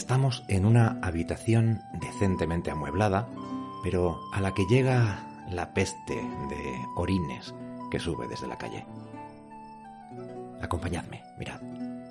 Estamos 0.09 0.43
en 0.47 0.65
una 0.65 0.97
habitación 1.03 1.83
decentemente 2.01 2.71
amueblada, 2.71 3.29
pero 3.83 4.19
a 4.33 4.41
la 4.41 4.55
que 4.55 4.65
llega 4.65 5.45
la 5.51 5.71
peste 5.75 6.15
de 6.15 6.81
orines 6.95 7.53
que 7.91 7.99
sube 7.99 8.27
desde 8.27 8.47
la 8.47 8.57
calle. 8.57 8.87
Acompañadme, 10.63 11.21
mirad. 11.37 11.61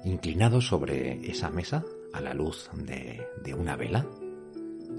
Inclinado 0.05 0.61
sobre 0.61 1.29
esa 1.29 1.51
mesa, 1.51 1.83
a 2.13 2.21
la 2.21 2.35
luz 2.35 2.71
de, 2.73 3.53
una 3.53 3.75
vela, 3.75 4.07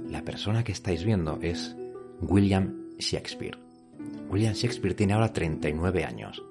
la 0.09 0.23
persona 0.23 0.65
que 0.65 0.73
estáis 0.73 1.05
viendo 1.05 1.39
es 1.41 1.77
William 2.19 2.97
Shakespeare. 2.97 3.57
William 4.29 4.53
Shakespeare 4.53 4.93
tiene 4.93 5.13
ahora 5.13 5.31
39 5.31 6.03
años 6.03 6.43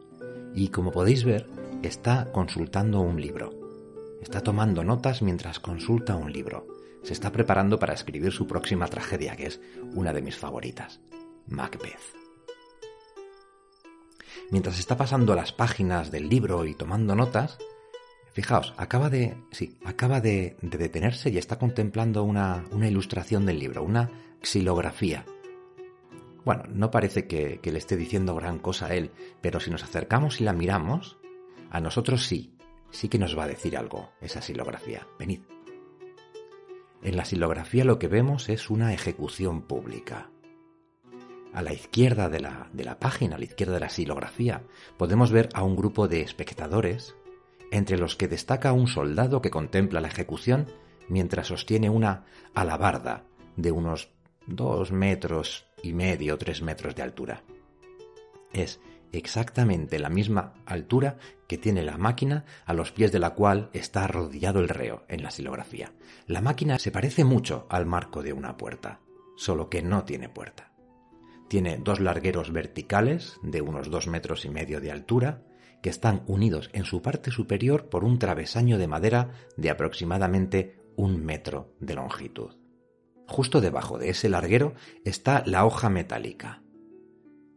y 0.55 0.69
como 0.69 0.93
podéis 0.93 1.25
ver 1.25 1.47
está 1.83 2.33
consultando 2.33 3.03
un 3.03 3.21
libro. 3.21 3.58
Está 4.23 4.41
tomando 4.43 4.83
notas 4.83 5.23
mientras 5.23 5.61
consulta 5.61 6.17
un 6.17 6.33
libro. 6.33 6.67
Se 7.03 7.13
está 7.13 7.31
preparando 7.31 7.79
para 7.79 7.95
escribir 7.95 8.33
su 8.33 8.47
próxima 8.47 8.89
tragedia, 8.89 9.37
que 9.37 9.47
es 9.47 9.61
una 9.95 10.13
de 10.13 10.23
mis 10.23 10.37
favoritas, 10.37 11.01
Macbeth. 11.47 12.19
Mientras 14.51 14.79
está 14.79 14.97
pasando 14.97 15.35
las 15.35 15.53
páginas 15.53 16.11
del 16.11 16.29
libro 16.29 16.65
y 16.65 16.75
tomando 16.75 17.15
notas, 17.15 17.59
fijaos, 18.33 18.75
acaba 18.77 19.09
de, 19.09 19.37
sí, 19.51 19.79
acaba 19.85 20.21
de, 20.21 20.57
detenerse 20.63 21.31
y 21.31 21.39
está 21.39 21.59
contemplando 21.59 22.25
una, 22.25 22.65
una, 22.73 22.89
ilustración 22.89 23.47
del 23.47 23.59
libro, 23.59 23.85
una 23.85 24.11
xilografía. 24.43 25.25
Bueno, 26.45 26.65
no 26.69 26.91
parece 26.91 27.27
que, 27.27 27.61
que 27.61 27.73
le 27.73 27.79
esté 27.79 27.97
diciendo 27.97 28.35
gran 28.35 28.59
cosa 28.59 28.87
a 28.87 28.95
él, 28.95 29.13
pero 29.41 29.61
si 29.61 29.71
nos 29.71 29.85
acercamos 29.85 30.41
y 30.41 30.45
la 30.45 30.53
miramos, 30.53 31.19
a 31.71 31.81
nosotros 31.81 32.25
sí, 32.25 32.58
sí 32.91 33.09
que 33.09 33.19
nos 33.19 33.39
va 33.39 33.45
a 33.45 33.49
decir 33.49 33.77
algo 33.77 34.11
esa 34.21 34.43
silografía. 34.43 35.07
Venid. 35.19 35.41
En 37.03 37.17
la 37.17 37.25
silografía 37.25 37.85
lo 37.85 37.99
que 37.99 38.09
vemos 38.09 38.49
es 38.49 38.71
una 38.71 38.93
ejecución 38.93 39.63
pública. 39.63 40.31
A 41.53 41.63
la 41.63 41.73
izquierda 41.73 42.29
de 42.29 42.41
la, 42.41 42.69
de 42.73 42.85
la 42.85 42.99
página, 42.99 43.37
a 43.37 43.39
la 43.39 43.45
izquierda 43.45 43.75
de 43.75 43.81
la 43.81 43.89
silografía, 43.89 44.63
podemos 44.97 45.31
ver 45.31 45.49
a 45.55 45.63
un 45.63 45.77
grupo 45.77 46.09
de 46.09 46.21
espectadores, 46.21 47.15
entre 47.71 47.99
los 47.99 48.17
que 48.17 48.29
destaca 48.29 48.73
un 48.73 48.87
soldado 48.87 49.41
que 49.41 49.51
contempla 49.51 50.01
la 50.01 50.09
ejecución 50.09 50.67
mientras 51.09 51.49
sostiene 51.49 51.91
una 51.91 52.25
alabarda 52.55 53.25
de 53.57 53.73
unos 53.73 54.11
dos 54.47 54.93
metros 54.93 55.67
y 55.83 55.93
medio, 55.93 56.39
tres 56.39 56.63
metros 56.63 56.95
de 56.95 57.03
altura. 57.03 57.43
Es 58.53 58.81
exactamente 59.13 59.99
la 59.99 60.09
misma 60.09 60.55
altura 60.67 61.19
que 61.47 61.59
tiene 61.59 61.83
la 61.83 61.97
máquina 61.97 62.45
a 62.67 62.75
los 62.75 62.93
pies 62.93 63.13
de 63.13 63.19
la 63.19 63.31
cual 63.31 63.71
está 63.73 64.05
arrodillado 64.05 64.61
el 64.61 64.69
reo 64.69 65.05
en 65.09 65.23
la 65.23 65.31
silografía. 65.31 65.93
La 66.27 66.41
máquina 66.41 66.79
se 66.79 66.91
parece 66.91 67.25
mucho 67.25 67.67
al 67.71 67.87
marco 67.87 68.23
de 68.23 68.33
una 68.33 68.57
puerta, 68.57 69.01
solo 69.37 69.69
que 69.71 69.83
no 69.83 70.05
tiene 70.05 70.29
puerta. 70.29 70.73
Tiene 71.49 71.79
dos 71.79 72.01
largueros 72.01 72.53
verticales 72.53 73.39
de 73.43 73.63
unos 73.63 73.91
dos 73.91 74.07
metros 74.07 74.45
y 74.45 74.51
medio 74.51 74.81
de 74.81 74.91
altura 74.91 75.43
que 75.83 75.91
están 75.91 76.23
unidos 76.27 76.71
en 76.73 76.85
su 76.85 77.03
parte 77.03 77.31
superior 77.31 77.89
por 77.89 78.05
un 78.05 78.19
travesaño 78.19 78.79
de 78.79 78.89
madera 78.89 79.31
de 79.57 79.71
aproximadamente 79.71 80.77
un 80.97 81.25
metro 81.25 81.75
de 81.81 81.95
longitud. 81.95 82.57
Justo 83.27 83.61
debajo 83.61 83.99
de 83.99 84.11
ese 84.11 84.29
larguero 84.29 84.75
está 85.05 85.43
la 85.47 85.65
hoja 85.65 85.91
metálica, 85.91 86.63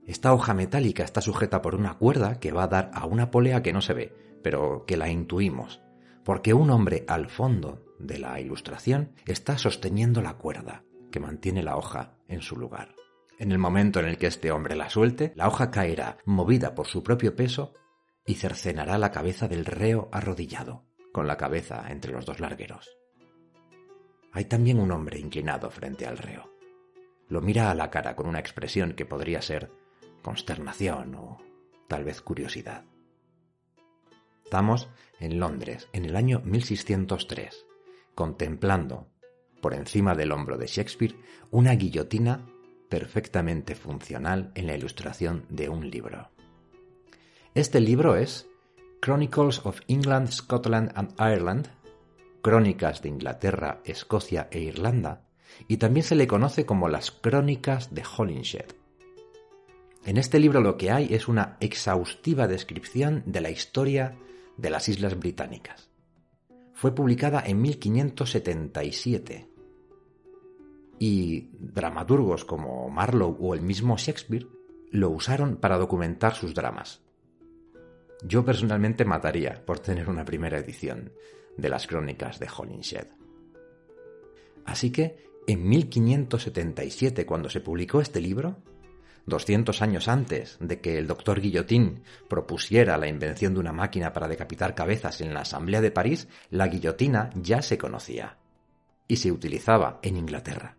esta 0.08 0.34
hoja 0.34 0.54
metálica 0.54 1.04
está 1.04 1.22
sujeta 1.22 1.62
por 1.62 1.76
una 1.76 1.98
cuerda 1.98 2.40
que 2.40 2.52
va 2.52 2.64
a 2.64 2.68
dar 2.68 2.92
a 2.94 3.06
una 3.06 3.32
polea 3.32 3.62
que 3.62 3.74
no 3.74 3.82
se 3.82 3.94
ve, 3.94 4.14
pero 4.44 4.86
que 4.86 4.98
la 4.98 5.10
intuimos, 5.10 5.82
porque 6.24 6.54
un 6.54 6.70
hombre 6.72 7.06
al 7.08 7.30
fondo 7.30 7.86
de 8.00 8.20
la 8.20 8.40
ilustración 8.40 9.14
está 9.26 9.58
sosteniendo 9.58 10.22
la 10.22 10.34
cuerda 10.34 10.84
que 11.12 11.20
mantiene 11.20 11.62
la 11.62 11.78
hoja 11.78 12.16
en 12.28 12.42
su 12.42 12.56
lugar. 12.56 12.96
En 13.38 13.52
el 13.52 13.58
momento 13.58 14.00
en 14.00 14.08
el 14.08 14.18
que 14.18 14.28
este 14.28 14.52
hombre 14.52 14.76
la 14.76 14.90
suelte, 14.90 15.34
la 15.36 15.48
hoja 15.48 15.72
caerá, 15.72 16.18
movida 16.26 16.76
por 16.76 16.88
su 16.88 17.04
propio 17.04 17.36
peso, 17.36 17.74
y 18.26 18.36
cercenará 18.36 18.98
la 18.98 19.12
cabeza 19.12 19.48
del 19.48 19.66
reo 19.66 20.10
arrodillado, 20.12 20.86
con 21.12 21.28
la 21.28 21.38
cabeza 21.38 21.86
entre 21.90 22.12
los 22.12 22.26
dos 22.26 22.40
largueros. 22.40 22.90
Hay 24.32 24.46
también 24.46 24.80
un 24.80 24.92
hombre 24.92 25.20
inclinado 25.20 25.70
frente 25.70 26.06
al 26.06 26.18
reo. 26.18 26.52
Lo 27.28 27.42
mira 27.42 27.72
a 27.72 27.76
la 27.76 27.90
cara 27.90 28.16
con 28.16 28.28
una 28.28 28.40
expresión 28.40 28.94
que 28.94 29.06
podría 29.06 29.42
ser 29.42 29.72
consternación 30.22 31.16
o 31.16 31.38
tal 31.88 32.04
vez 32.04 32.22
curiosidad. 32.22 32.86
Estamos 34.44 34.90
en 35.20 35.40
Londres, 35.40 35.88
en 35.94 36.06
el 36.06 36.16
año 36.16 36.42
1603, 36.44 37.66
contemplando, 38.16 39.08
por 39.62 39.74
encima 39.74 40.16
del 40.16 40.32
hombro 40.32 40.58
de 40.58 40.68
Shakespeare, 40.68 41.16
una 41.52 41.74
guillotina 41.76 42.46
perfectamente 42.90 43.76
funcional 43.76 44.52
en 44.56 44.68
la 44.68 44.76
ilustración 44.76 45.46
de 45.50 45.70
un 45.70 45.90
libro. 45.90 46.30
Este 47.54 47.80
libro 47.80 48.16
es 48.16 48.48
Chronicles 49.02 49.66
of 49.66 49.80
England, 49.88 50.30
Scotland 50.30 50.92
and 50.96 51.14
Ireland, 51.20 51.70
Crónicas 52.42 53.02
de 53.02 53.10
Inglaterra, 53.10 53.82
Escocia 53.86 54.50
e 54.52 54.60
Irlanda, 54.60 55.24
y 55.68 55.78
también 55.78 56.04
se 56.04 56.16
le 56.16 56.28
conoce 56.28 56.66
como 56.66 56.90
las 56.90 57.12
Crónicas 57.12 57.94
de 57.94 58.04
Holinshed. 58.18 58.81
En 60.04 60.18
este 60.18 60.40
libro 60.40 60.62
lo 60.62 60.78
que 60.78 60.90
hay 60.90 61.14
es 61.14 61.28
una 61.28 61.58
exhaustiva 61.60 62.48
descripción 62.48 63.22
de 63.28 63.42
la 63.42 63.52
historia 63.52 64.18
de 64.58 64.70
las 64.72 64.90
Islas 64.90 65.18
Británicas. 65.18 65.92
Fue 66.74 66.96
publicada 66.96 67.44
en 67.46 67.62
1577 67.62 69.48
y 70.98 71.50
dramaturgos 71.60 72.46
como 72.46 72.90
Marlowe 72.90 73.38
o 73.40 73.54
el 73.54 73.62
mismo 73.62 73.96
Shakespeare 73.98 74.48
lo 74.90 75.12
usaron 75.12 75.58
para 75.58 75.78
documentar 75.78 76.34
sus 76.34 76.56
dramas. 76.56 77.02
Yo 78.24 78.44
personalmente 78.44 79.06
mataría 79.06 79.64
por 79.66 79.80
tener 79.80 80.10
una 80.10 80.26
primera 80.26 80.58
edición 80.58 81.12
de 81.58 81.70
las 81.70 81.86
crónicas 81.86 82.40
de 82.40 82.48
Holinshed. 82.56 83.08
Así 84.66 84.92
que, 84.92 85.30
en 85.48 85.68
1577, 85.68 87.26
cuando 87.26 87.50
se 87.50 87.62
publicó 87.62 88.00
este 88.02 88.22
libro, 88.22 88.58
200 89.26 89.82
años 89.82 90.08
antes 90.08 90.58
de 90.60 90.80
que 90.80 90.98
el 90.98 91.08
doctor 91.08 91.42
Guillotín 91.42 92.04
propusiera 92.28 92.98
la 92.98 93.08
invención 93.08 93.54
de 93.54 93.60
una 93.60 93.74
máquina 93.74 94.14
para 94.14 94.28
decapitar 94.28 94.76
cabezas 94.76 95.22
en 95.22 95.34
la 95.34 95.42
Asamblea 95.42 95.82
de 95.82 95.92
París, 95.92 96.28
la 96.50 96.68
guillotina 96.68 97.30
ya 97.36 97.62
se 97.62 97.78
conocía 97.78 98.38
y 99.08 99.18
se 99.18 99.32
utilizaba 99.32 100.00
en 100.02 100.18
Inglaterra. 100.18 100.78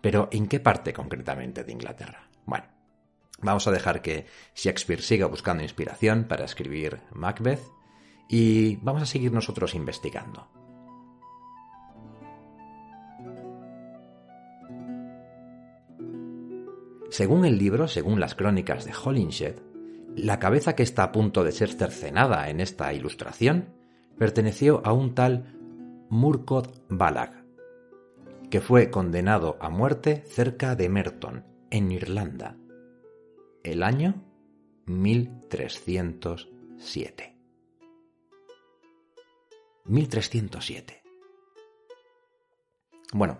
Pero 0.00 0.28
¿en 0.30 0.46
qué 0.48 0.60
parte 0.60 0.92
concretamente 0.92 1.64
de 1.64 1.72
Inglaterra? 1.72 2.28
Bueno, 2.44 2.66
vamos 3.40 3.66
a 3.66 3.70
dejar 3.70 4.02
que 4.02 4.26
Shakespeare 4.54 5.02
siga 5.02 5.26
buscando 5.26 5.62
inspiración 5.62 6.24
para 6.24 6.44
escribir 6.44 7.00
Macbeth 7.12 7.62
y 8.28 8.76
vamos 8.76 9.02
a 9.02 9.06
seguir 9.06 9.32
nosotros 9.32 9.74
investigando. 9.74 10.63
Según 17.10 17.44
el 17.44 17.58
libro, 17.58 17.88
según 17.88 18.20
las 18.20 18.34
crónicas 18.34 18.84
de 18.84 18.92
Holinshed, 18.92 19.56
la 20.16 20.38
cabeza 20.38 20.74
que 20.74 20.82
está 20.82 21.04
a 21.04 21.12
punto 21.12 21.44
de 21.44 21.52
ser 21.52 21.72
cercenada 21.72 22.48
en 22.48 22.60
esta 22.60 22.92
ilustración 22.92 23.74
perteneció 24.18 24.80
a 24.84 24.92
un 24.92 25.14
tal 25.14 25.56
Murcott 26.08 26.84
Balag, 26.88 27.44
que 28.50 28.60
fue 28.60 28.90
condenado 28.90 29.56
a 29.60 29.70
muerte 29.70 30.24
cerca 30.26 30.76
de 30.76 30.88
Merton, 30.88 31.44
en 31.70 31.90
Irlanda. 31.90 32.56
El 33.64 33.82
año 33.82 34.22
1307. 34.86 37.34
1307. 39.86 41.02
Bueno, 43.12 43.38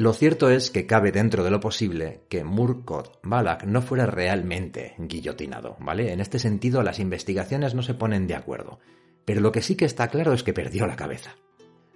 lo 0.00 0.14
cierto 0.14 0.48
es 0.48 0.70
que 0.70 0.86
cabe 0.86 1.12
dentro 1.12 1.44
de 1.44 1.50
lo 1.50 1.60
posible 1.60 2.22
que 2.30 2.42
Murkot 2.42 3.20
Balak 3.22 3.64
no 3.64 3.82
fuera 3.82 4.06
realmente 4.06 4.94
guillotinado, 4.96 5.76
¿vale? 5.78 6.14
En 6.14 6.20
este 6.20 6.38
sentido, 6.38 6.82
las 6.82 6.98
investigaciones 6.98 7.74
no 7.74 7.82
se 7.82 7.92
ponen 7.92 8.26
de 8.26 8.34
acuerdo. 8.34 8.78
Pero 9.26 9.42
lo 9.42 9.52
que 9.52 9.60
sí 9.60 9.74
que 9.74 9.84
está 9.84 10.08
claro 10.08 10.32
es 10.32 10.42
que 10.42 10.54
perdió 10.54 10.86
la 10.86 10.96
cabeza. 10.96 11.36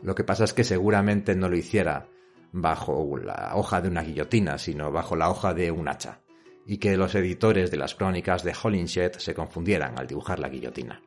Lo 0.02 0.14
que 0.14 0.22
pasa 0.22 0.44
es 0.44 0.52
que 0.52 0.64
seguramente 0.64 1.34
no 1.34 1.48
lo 1.48 1.56
hiciera 1.56 2.10
bajo 2.52 3.16
la 3.16 3.52
hoja 3.54 3.80
de 3.80 3.88
una 3.88 4.02
guillotina, 4.02 4.58
sino 4.58 4.92
bajo 4.92 5.16
la 5.16 5.30
hoja 5.30 5.54
de 5.54 5.70
un 5.70 5.88
hacha, 5.88 6.20
y 6.66 6.76
que 6.76 6.98
los 6.98 7.14
editores 7.14 7.70
de 7.70 7.78
las 7.78 7.94
crónicas 7.94 8.44
de 8.44 8.52
Holinshed 8.62 9.12
se 9.12 9.32
confundieran 9.32 9.98
al 9.98 10.06
dibujar 10.06 10.40
la 10.40 10.50
guillotina. 10.50 11.00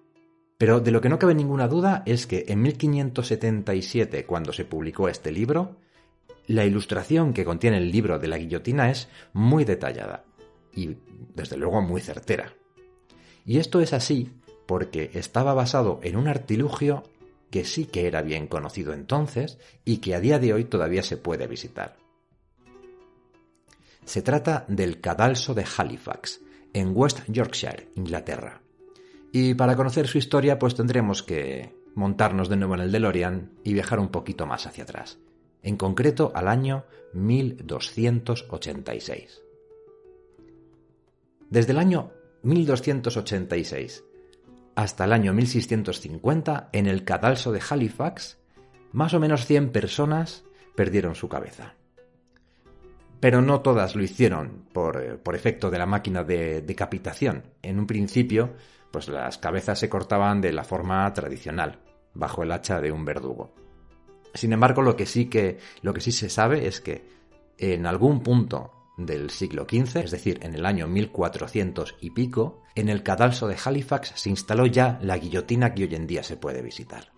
Pero 0.57 0.79
de 0.79 0.89
lo 0.89 0.99
que 0.99 1.09
no 1.09 1.19
cabe 1.19 1.35
ninguna 1.35 1.67
duda 1.67 2.01
es 2.07 2.25
que 2.25 2.45
en 2.47 2.63
1577, 2.63 4.25
cuando 4.25 4.51
se 4.51 4.65
publicó 4.65 5.09
este 5.09 5.31
libro, 5.31 5.77
la 6.47 6.65
ilustración 6.65 7.33
que 7.33 7.45
contiene 7.45 7.77
el 7.77 7.91
libro 7.91 8.19
de 8.19 8.27
la 8.29 8.37
guillotina 8.37 8.89
es 8.89 9.09
muy 9.33 9.65
detallada 9.65 10.23
y, 10.73 10.97
desde 11.35 11.57
luego, 11.57 11.81
muy 11.81 12.01
certera. 12.01 12.53
Y 13.45 13.59
esto 13.59 13.81
es 13.81 13.93
así 13.93 14.31
porque 14.65 15.11
estaba 15.13 15.53
basado 15.53 15.99
en 16.03 16.15
un 16.15 16.27
artilugio 16.27 17.03
que 17.49 17.65
sí 17.65 17.85
que 17.85 18.07
era 18.07 18.21
bien 18.21 18.47
conocido 18.47 18.93
entonces 18.93 19.57
y 19.85 19.97
que 19.97 20.15
a 20.15 20.19
día 20.19 20.39
de 20.39 20.53
hoy 20.53 20.65
todavía 20.65 21.03
se 21.03 21.17
puede 21.17 21.47
visitar. 21.47 21.97
Se 24.05 24.21
trata 24.21 24.65
del 24.67 25.01
cadalso 25.01 25.53
de 25.53 25.65
Halifax, 25.77 26.41
en 26.73 26.91
West 26.93 27.21
Yorkshire, 27.27 27.89
Inglaterra. 27.95 28.61
Y 29.33 29.53
para 29.53 29.75
conocer 29.75 30.07
su 30.07 30.17
historia, 30.17 30.59
pues 30.59 30.75
tendremos 30.75 31.23
que 31.23 31.75
montarnos 31.95 32.47
de 32.47 32.55
nuevo 32.55 32.75
en 32.75 32.81
el 32.81 32.91
DeLorean 32.91 33.51
y 33.63 33.73
viajar 33.73 33.99
un 33.99 34.09
poquito 34.09 34.45
más 34.45 34.65
hacia 34.65 34.83
atrás 34.83 35.17
en 35.63 35.77
concreto 35.77 36.31
al 36.35 36.47
año 36.47 36.85
1286. 37.13 39.41
Desde 41.49 41.71
el 41.71 41.77
año 41.77 42.11
1286 42.43 44.03
hasta 44.75 45.05
el 45.05 45.13
año 45.13 45.33
1650, 45.33 46.69
en 46.71 46.85
el 46.85 47.03
cadalso 47.03 47.51
de 47.51 47.61
Halifax, 47.67 48.37
más 48.91 49.15
o 49.15 49.19
menos 49.19 49.47
100 49.47 49.71
personas 49.71 50.45
perdieron 50.75 51.15
su 51.15 51.27
cabeza. 51.27 51.73
Pero 53.19 53.41
no 53.41 53.61
todas 53.61 53.95
lo 53.95 54.03
hicieron 54.03 54.67
por, 54.71 55.01
eh, 55.01 55.17
por 55.17 55.35
efecto 55.35 55.71
de 55.71 55.79
la 55.79 55.87
máquina 55.87 56.23
de 56.23 56.61
decapitación. 56.61 57.41
En 57.63 57.79
un 57.79 57.87
principio, 57.87 58.53
pues 58.91 59.07
las 59.07 59.39
cabezas 59.39 59.79
se 59.79 59.89
cortaban 59.89 60.41
de 60.41 60.53
la 60.53 60.63
forma 60.63 61.11
tradicional, 61.11 61.79
bajo 62.13 62.43
el 62.43 62.51
hacha 62.51 62.79
de 62.79 62.91
un 62.91 63.03
verdugo. 63.03 63.55
Sin 64.37 64.53
embargo, 64.53 64.81
lo 64.81 64.95
que 64.95 65.05
sí 65.05 65.25
que, 65.25 65.57
lo 65.81 65.93
que 65.93 66.01
sí 66.01 66.11
se 66.11 66.29
sabe 66.29 66.67
es 66.67 66.79
que 66.79 67.03
en 67.57 67.87
algún 67.87 68.21
punto 68.21 68.71
del 68.97 69.31
siglo 69.31 69.65
XV, 69.69 69.97
es 69.97 70.11
decir, 70.11 70.39
en 70.43 70.53
el 70.53 70.65
año 70.65 70.87
1400 70.87 71.95
y 72.01 72.11
pico, 72.11 72.63
en 72.75 72.89
el 72.89 73.01
cadalso 73.03 73.47
de 73.47 73.57
Halifax 73.63 74.13
se 74.15 74.29
instaló 74.29 74.65
ya 74.67 74.99
la 75.01 75.17
guillotina 75.17 75.73
que 75.73 75.85
hoy 75.85 75.95
en 75.95 76.07
día 76.07 76.21
se 76.21 76.37
puede 76.37 76.61
visitar. 76.61 77.11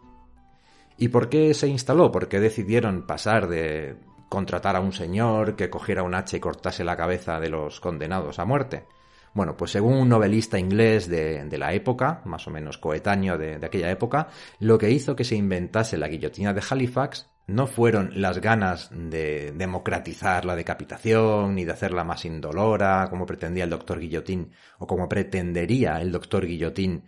¿Y 0.98 1.10
por 1.10 1.30
qué 1.30 1.54
se 1.54 1.68
instaló? 1.68 2.12
Porque 2.12 2.40
decidieron 2.40 3.06
pasar 3.06 3.48
de 3.48 3.98
contratar 4.30 4.76
a 4.76 4.82
un 4.82 4.94
señor 4.94 5.56
que 5.56 5.70
cogiera 5.70 6.04
un 6.04 6.16
hacha 6.16 6.38
y 6.38 6.40
cortase 6.40 6.84
la 6.84 6.96
cabeza 6.96 7.40
de 7.40 7.50
los 7.50 7.80
condenados 7.80 8.40
a 8.40 8.46
muerte, 8.46 8.86
bueno, 9.34 9.56
pues 9.56 9.72
según 9.72 9.94
un 9.94 10.10
novelista 10.10 10.60
inglés 10.60 11.08
de, 11.08 11.58
la 11.58 11.74
época, 11.74 12.22
más 12.26 12.48
o 12.48 12.52
menos 12.52 12.78
coetáneo 12.78 13.38
de, 13.38 13.56
aquella 13.56 13.92
época, 13.92 14.28
lo 14.60 14.78
que 14.78 14.92
hizo 14.92 15.16
que 15.16 15.24
se 15.24 15.36
inventase 15.36 15.98
la 15.98 16.08
guillotina 16.08 16.54
de 16.54 16.64
Halifax 16.68 17.30
no 17.48 17.68
fueron 17.68 18.12
las 18.22 18.40
ganas 18.40 18.90
de 18.92 19.52
democratizar 19.52 20.46
la 20.46 20.56
decapitación 20.56 21.56
ni 21.56 21.66
de 21.66 21.72
hacerla 21.72 22.04
más 22.04 22.26
indolora, 22.26 23.08
como 23.10 23.26
pretendía 23.26 23.64
el 23.64 23.72
doctor 23.72 24.00
Guillotín 24.00 24.52
o 24.78 24.86
como 24.86 25.10
pretendería 25.10 26.00
el 26.00 26.12
doctor 26.12 26.46
Guillotín 26.46 27.06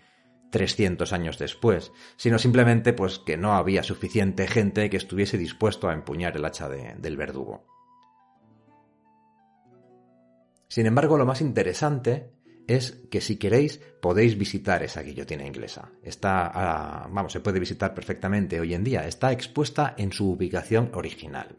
300 0.49 1.13
años 1.13 1.37
después, 1.37 1.91
sino 2.17 2.37
simplemente 2.37 2.93
pues 2.93 3.19
que 3.19 3.37
no 3.37 3.53
había 3.53 3.83
suficiente 3.83 4.47
gente 4.47 4.89
que 4.89 4.97
estuviese 4.97 5.37
dispuesto 5.37 5.89
a 5.89 5.93
empuñar 5.93 6.35
el 6.35 6.45
hacha 6.45 6.67
del 6.69 7.17
verdugo. 7.17 7.70
Sin 10.71 10.85
embargo, 10.85 11.17
lo 11.17 11.25
más 11.25 11.41
interesante 11.41 12.31
es 12.65 13.03
que 13.11 13.19
si 13.19 13.35
queréis 13.35 13.81
podéis 14.01 14.37
visitar 14.37 14.81
esa 14.83 15.01
guillotina 15.01 15.45
inglesa. 15.45 15.91
Está, 16.01 17.09
vamos, 17.11 17.33
se 17.33 17.41
puede 17.41 17.59
visitar 17.59 17.93
perfectamente 17.93 18.57
hoy 18.57 18.73
en 18.73 18.85
día. 18.85 19.05
Está 19.05 19.33
expuesta 19.33 19.95
en 19.97 20.13
su 20.13 20.31
ubicación 20.31 20.91
original. 20.93 21.57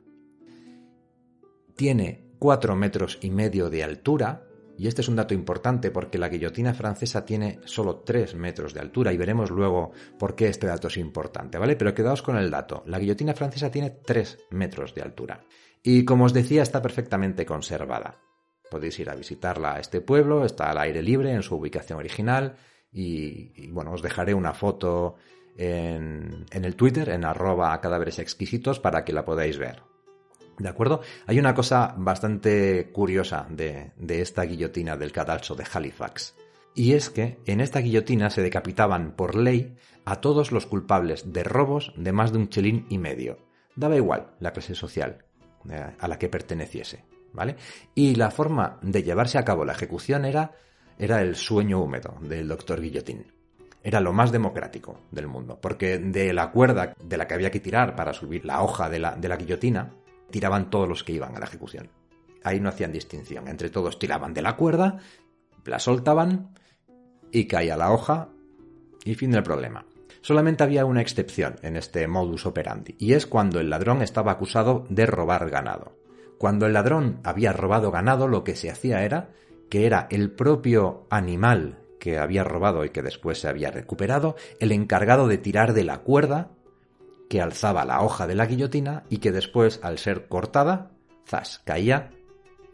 Tiene 1.77 2.25
cuatro 2.39 2.75
metros 2.75 3.19
y 3.21 3.29
medio 3.29 3.69
de 3.69 3.85
altura, 3.85 4.45
y 4.79 4.87
este 4.89 5.03
es 5.03 5.09
un 5.09 5.17
dato 5.17 5.35
importante 5.35 5.91
porque 5.91 6.17
la 6.17 6.31
guillotina 6.31 6.73
francesa 6.73 7.27
tiene 7.27 7.61
solo 7.67 7.97
3 7.97 8.35
metros 8.37 8.73
de 8.73 8.81
altura 8.81 9.13
y 9.13 9.19
veremos 9.19 9.51
luego 9.51 9.93
por 10.19 10.35
qué 10.35 10.49
este 10.49 10.69
dato 10.69 10.89
es 10.89 10.97
importante, 10.97 11.59
¿vale? 11.59 11.77
Pero 11.77 11.93
quedaos 11.93 12.23
con 12.23 12.39
el 12.39 12.51
dato. 12.51 12.83
La 12.87 12.99
guillotina 12.99 13.35
francesa 13.35 13.71
tiene 13.71 13.91
3 13.91 14.47
metros 14.53 14.95
de 14.95 15.03
altura. 15.03 15.45
Y 15.83 16.07
como 16.07 16.25
os 16.25 16.33
decía, 16.33 16.63
está 16.63 16.81
perfectamente 16.81 17.45
conservada. 17.45 18.19
Podéis 18.73 18.99
ir 19.01 19.11
a 19.11 19.15
visitarla 19.15 19.75
a 19.75 19.81
este 19.81 20.01
pueblo, 20.01 20.47
está 20.47 20.71
al 20.71 20.79
aire 20.79 21.03
libre 21.03 21.31
en 21.31 21.43
su 21.43 21.57
ubicación 21.57 21.99
original 21.99 22.57
y, 22.91 23.71
bueno, 23.71 23.93
os 23.93 24.01
dejaré 24.01 24.33
una 24.33 24.55
foto 24.55 25.17
en, 25.59 26.47
el 26.51 26.75
Twitter, 26.75 27.11
en 27.11 27.27
arroba 27.27 27.79
cadáveres 27.83 28.19
exquisitos, 28.19 28.81
para 28.81 29.05
que 29.05 29.13
la 29.13 29.27
podáis 29.27 29.59
ver. 29.59 29.83
¿De 30.57 30.71
acuerdo? 30.71 31.03
Hay 31.27 31.39
una 31.39 31.55
cosa 31.55 31.95
bastante 31.99 32.91
curiosa 32.93 33.47
de, 33.51 33.93
esta 34.09 34.45
guillotina 34.45 34.97
del 34.97 35.13
cadalso 35.13 35.55
de 35.55 35.67
Halifax. 35.71 36.35
Y 36.75 36.95
es 36.95 37.11
que 37.11 37.41
en 37.45 37.61
esta 37.61 37.81
guillotina 37.81 38.31
se 38.31 38.41
decapitaban 38.41 39.13
por 39.17 39.35
ley 39.35 39.77
a 40.07 40.23
todos 40.23 40.51
los 40.51 40.65
culpables 40.65 41.31
de 41.31 41.45
robos 41.45 41.93
de 41.99 42.13
más 42.13 42.33
de 42.33 42.39
un 42.39 42.49
chelín 42.49 42.87
y 42.89 42.97
medio. 42.97 43.37
Daba 43.77 43.97
igual 43.97 44.35
la 44.41 44.55
clase 44.55 44.75
social 44.75 45.27
eh, 45.69 45.95
a 45.99 46.09
la 46.09 46.19
que 46.19 46.31
perteneciese. 46.31 47.12
Y 47.95 48.15
la 48.15 48.31
forma 48.31 48.79
de 48.83 49.03
llevarse 49.03 49.39
a 49.39 49.45
cabo 49.45 49.65
la 49.65 49.73
ejecución 49.73 50.25
era, 50.25 50.53
era 50.99 51.23
el 51.23 51.37
sueño 51.37 51.81
húmedo 51.81 52.17
del 52.21 52.49
doctor 52.49 52.81
Guillotín. 52.81 53.27
Era 53.85 54.01
lo 54.01 54.13
más 54.13 54.31
democrático 54.31 55.01
del 55.11 55.27
mundo, 55.27 55.59
porque 55.61 55.99
de 55.99 56.33
la 56.33 56.51
cuerda 56.53 56.95
de 57.03 57.17
la 57.17 57.27
que 57.27 57.35
había 57.35 57.51
que 57.51 57.61
tirar 57.61 57.97
para 57.97 58.13
subir 58.13 58.45
la 58.45 58.63
hoja 58.63 58.89
de 58.89 59.01
la, 59.01 59.17
de 59.17 59.29
la 59.29 59.37
guillotina, 59.37 59.91
tiraban 60.31 60.71
todos 60.71 60.89
los 60.89 61.03
que 61.03 61.13
iban 61.13 61.35
a 61.35 61.41
la 61.41 61.47
ejecución. 61.47 61.89
Ahí 62.45 62.61
no 62.61 62.69
hacían 62.69 62.93
distinción, 62.93 63.49
entre 63.49 63.71
todos 63.71 63.99
tiraban 63.99 64.35
de 64.35 64.43
la 64.43 64.57
cuerda, 64.57 64.99
la 65.65 65.79
soltaban 65.79 66.55
y 67.33 67.47
caía 67.47 67.77
la 67.77 67.93
hoja 67.93 68.29
y 69.05 69.15
fin 69.15 69.33
del 69.33 69.43
problema. 69.43 69.85
Solamente 70.21 70.63
había 70.63 70.85
una 70.85 71.01
excepción 71.01 71.57
en 71.63 71.77
este 71.77 72.07
modus 72.07 72.47
operandi, 72.47 72.95
y 72.99 73.15
es 73.15 73.27
cuando 73.27 73.59
el 73.59 73.71
ladrón 73.71 74.03
estaba 74.03 74.31
acusado 74.31 74.87
de 74.89 75.07
robar 75.07 75.51
ganado. 75.51 75.97
Cuando 76.43 76.67
el 76.67 76.73
ladrón 76.73 77.21
había 77.23 77.53
robado 77.53 77.93
ganado, 77.93 78.27
lo 78.27 78.43
que 78.43 78.57
se 78.57 78.69
hacía 78.69 79.05
era 79.05 79.29
que 79.71 79.87
era 79.87 80.09
el 80.11 80.33
propio 80.33 81.07
animal 81.09 81.79
que 82.01 82.19
había 82.19 82.43
robado 82.43 82.85
y 82.85 82.91
que 82.91 83.01
después 83.01 83.39
se 83.39 83.47
había 83.47 83.71
recuperado, 83.71 84.35
el 84.59 84.73
encargado 84.73 85.29
de 85.29 85.39
tirar 85.39 85.73
de 85.73 85.85
la 85.85 85.99
cuerda 85.99 86.51
que 87.31 87.41
alzaba 87.41 87.85
la 87.85 88.03
hoja 88.03 88.27
de 88.27 88.35
la 88.35 88.47
guillotina 88.47 89.05
y 89.09 89.19
que 89.19 89.31
después, 89.31 89.79
al 89.85 89.99
ser 89.99 90.27
cortada, 90.27 90.91
zas, 91.29 91.61
caía, 91.65 92.11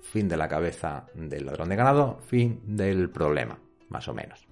fin 0.00 0.28
de 0.28 0.38
la 0.38 0.48
cabeza 0.48 1.04
del 1.12 1.44
ladrón 1.44 1.68
de 1.68 1.76
ganado, 1.76 2.20
fin 2.26 2.62
del 2.64 3.10
problema, 3.10 3.58
más 3.90 4.08
o 4.08 4.14
menos. 4.14 4.48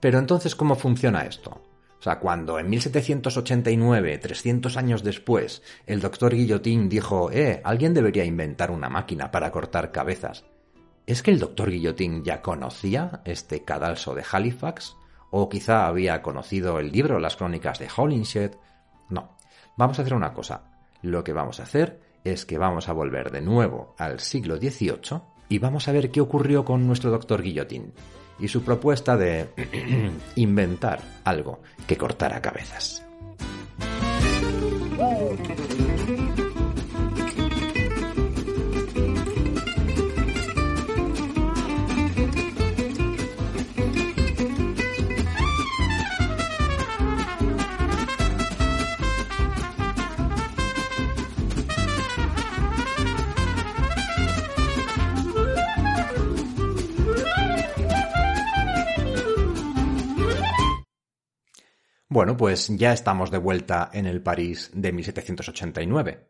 Pero 0.00 0.18
entonces, 0.18 0.54
¿cómo 0.54 0.74
funciona 0.74 1.26
esto? 1.26 1.60
O 1.98 2.02
sea, 2.02 2.20
cuando 2.20 2.58
en 2.58 2.70
1789, 2.70 4.18
300 4.18 4.76
años 4.76 5.02
después, 5.02 5.62
el 5.84 6.00
doctor 6.00 6.32
Guillotín 6.32 6.88
dijo, 6.88 7.30
eh, 7.32 7.60
alguien 7.64 7.92
debería 7.92 8.24
inventar 8.24 8.70
una 8.70 8.88
máquina 8.88 9.32
para 9.32 9.50
cortar 9.50 9.90
cabezas. 9.90 10.44
¿Es 11.06 11.22
que 11.22 11.32
el 11.32 11.40
doctor 11.40 11.70
Guillotín 11.70 12.22
ya 12.22 12.40
conocía 12.40 13.22
este 13.24 13.64
cadalso 13.64 14.14
de 14.14 14.24
Halifax? 14.30 14.96
¿O 15.30 15.48
quizá 15.48 15.86
había 15.86 16.22
conocido 16.22 16.78
el 16.78 16.92
libro 16.92 17.18
Las 17.18 17.36
crónicas 17.36 17.80
de 17.80 17.88
Holinshed? 17.94 18.52
No. 19.08 19.36
Vamos 19.76 19.98
a 19.98 20.02
hacer 20.02 20.14
una 20.14 20.32
cosa. 20.32 20.70
Lo 21.02 21.24
que 21.24 21.32
vamos 21.32 21.58
a 21.58 21.64
hacer 21.64 22.00
es 22.22 22.46
que 22.46 22.58
vamos 22.58 22.88
a 22.88 22.92
volver 22.92 23.32
de 23.32 23.40
nuevo 23.40 23.94
al 23.98 24.20
siglo 24.20 24.56
XVIII 24.56 25.20
y 25.48 25.58
vamos 25.58 25.88
a 25.88 25.92
ver 25.92 26.10
qué 26.10 26.20
ocurrió 26.20 26.64
con 26.64 26.86
nuestro 26.86 27.10
doctor 27.10 27.42
Guillotín 27.42 27.92
y 28.38 28.48
su 28.48 28.62
propuesta 28.62 29.16
de 29.16 29.48
inventar 30.36 31.00
algo 31.24 31.60
que 31.86 31.96
cortara 31.96 32.40
cabezas. 32.40 33.04
Bueno, 62.18 62.36
pues 62.36 62.66
ya 62.76 62.92
estamos 62.92 63.30
de 63.30 63.38
vuelta 63.38 63.90
en 63.92 64.04
el 64.04 64.20
París 64.20 64.72
de 64.74 64.90
1789. 64.90 66.28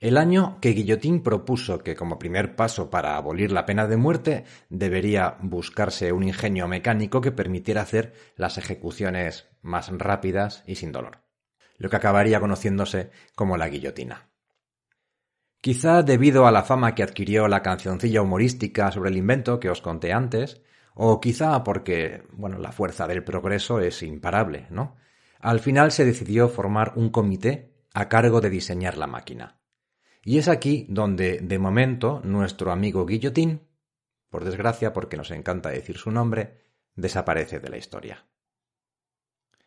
El 0.00 0.16
año 0.16 0.58
que 0.60 0.70
Guillotín 0.70 1.22
propuso 1.22 1.78
que 1.78 1.94
como 1.94 2.18
primer 2.18 2.56
paso 2.56 2.90
para 2.90 3.16
abolir 3.16 3.52
la 3.52 3.64
pena 3.64 3.86
de 3.86 3.96
muerte 3.96 4.44
debería 4.70 5.36
buscarse 5.40 6.10
un 6.10 6.24
ingenio 6.24 6.66
mecánico 6.66 7.20
que 7.20 7.30
permitiera 7.30 7.82
hacer 7.82 8.12
las 8.34 8.58
ejecuciones 8.58 9.46
más 9.62 9.88
rápidas 9.96 10.64
y 10.66 10.74
sin 10.74 10.90
dolor, 10.90 11.22
lo 11.76 11.88
que 11.88 11.94
acabaría 11.94 12.40
conociéndose 12.40 13.12
como 13.36 13.56
la 13.56 13.68
guillotina. 13.68 14.30
Quizá 15.60 16.02
debido 16.02 16.44
a 16.48 16.50
la 16.50 16.64
fama 16.64 16.96
que 16.96 17.04
adquirió 17.04 17.46
la 17.46 17.62
cancioncilla 17.62 18.20
humorística 18.20 18.90
sobre 18.90 19.10
el 19.10 19.16
invento 19.16 19.60
que 19.60 19.70
os 19.70 19.80
conté 19.80 20.12
antes, 20.12 20.60
o 20.96 21.20
quizá 21.20 21.62
porque, 21.62 22.24
bueno, 22.32 22.58
la 22.58 22.72
fuerza 22.72 23.06
del 23.06 23.22
progreso 23.22 23.78
es 23.78 24.02
imparable, 24.02 24.66
¿no? 24.70 25.03
Al 25.44 25.60
final 25.60 25.92
se 25.92 26.06
decidió 26.06 26.48
formar 26.48 26.94
un 26.96 27.10
comité 27.10 27.74
a 27.92 28.08
cargo 28.08 28.40
de 28.40 28.48
diseñar 28.48 28.96
la 28.96 29.06
máquina. 29.06 29.60
Y 30.22 30.38
es 30.38 30.48
aquí 30.48 30.86
donde, 30.88 31.38
de 31.42 31.58
momento, 31.58 32.22
nuestro 32.24 32.72
amigo 32.72 33.04
Guillotín, 33.04 33.60
por 34.30 34.46
desgracia 34.46 34.94
porque 34.94 35.18
nos 35.18 35.30
encanta 35.32 35.68
decir 35.68 35.98
su 35.98 36.10
nombre, 36.10 36.62
desaparece 36.94 37.60
de 37.60 37.68
la 37.68 37.76
historia. 37.76 38.24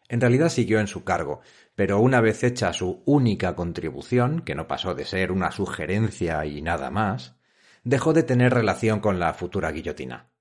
En 0.09 0.19
realidad 0.19 0.49
siguió 0.49 0.79
en 0.79 0.87
su 0.87 1.03
cargo, 1.03 1.41
pero 1.75 1.99
una 1.99 2.21
vez 2.21 2.43
hecha 2.43 2.73
su 2.73 3.03
única 3.05 3.55
contribución, 3.55 4.41
que 4.41 4.55
no 4.55 4.67
pasó 4.67 4.95
de 4.95 5.05
ser 5.05 5.31
una 5.31 5.51
sugerencia 5.51 6.43
y 6.47 6.63
nada 6.63 6.89
más, 6.89 7.35
dejó 7.83 8.13
de 8.13 8.23
tener 8.23 8.51
relación 8.51 8.99
con 8.99 9.19
la 9.19 9.31
futura 9.35 9.71
guillotina. 9.71 10.31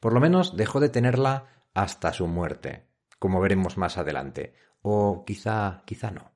Por 0.00 0.12
lo 0.12 0.20
menos 0.20 0.54
dejó 0.54 0.80
de 0.80 0.90
tenerla 0.90 1.46
hasta 1.72 2.12
su 2.12 2.26
muerte, 2.26 2.92
como 3.18 3.40
veremos 3.40 3.78
más 3.78 3.96
adelante, 3.96 4.52
o 4.82 5.24
quizá, 5.24 5.82
quizá 5.86 6.10
no. 6.10 6.30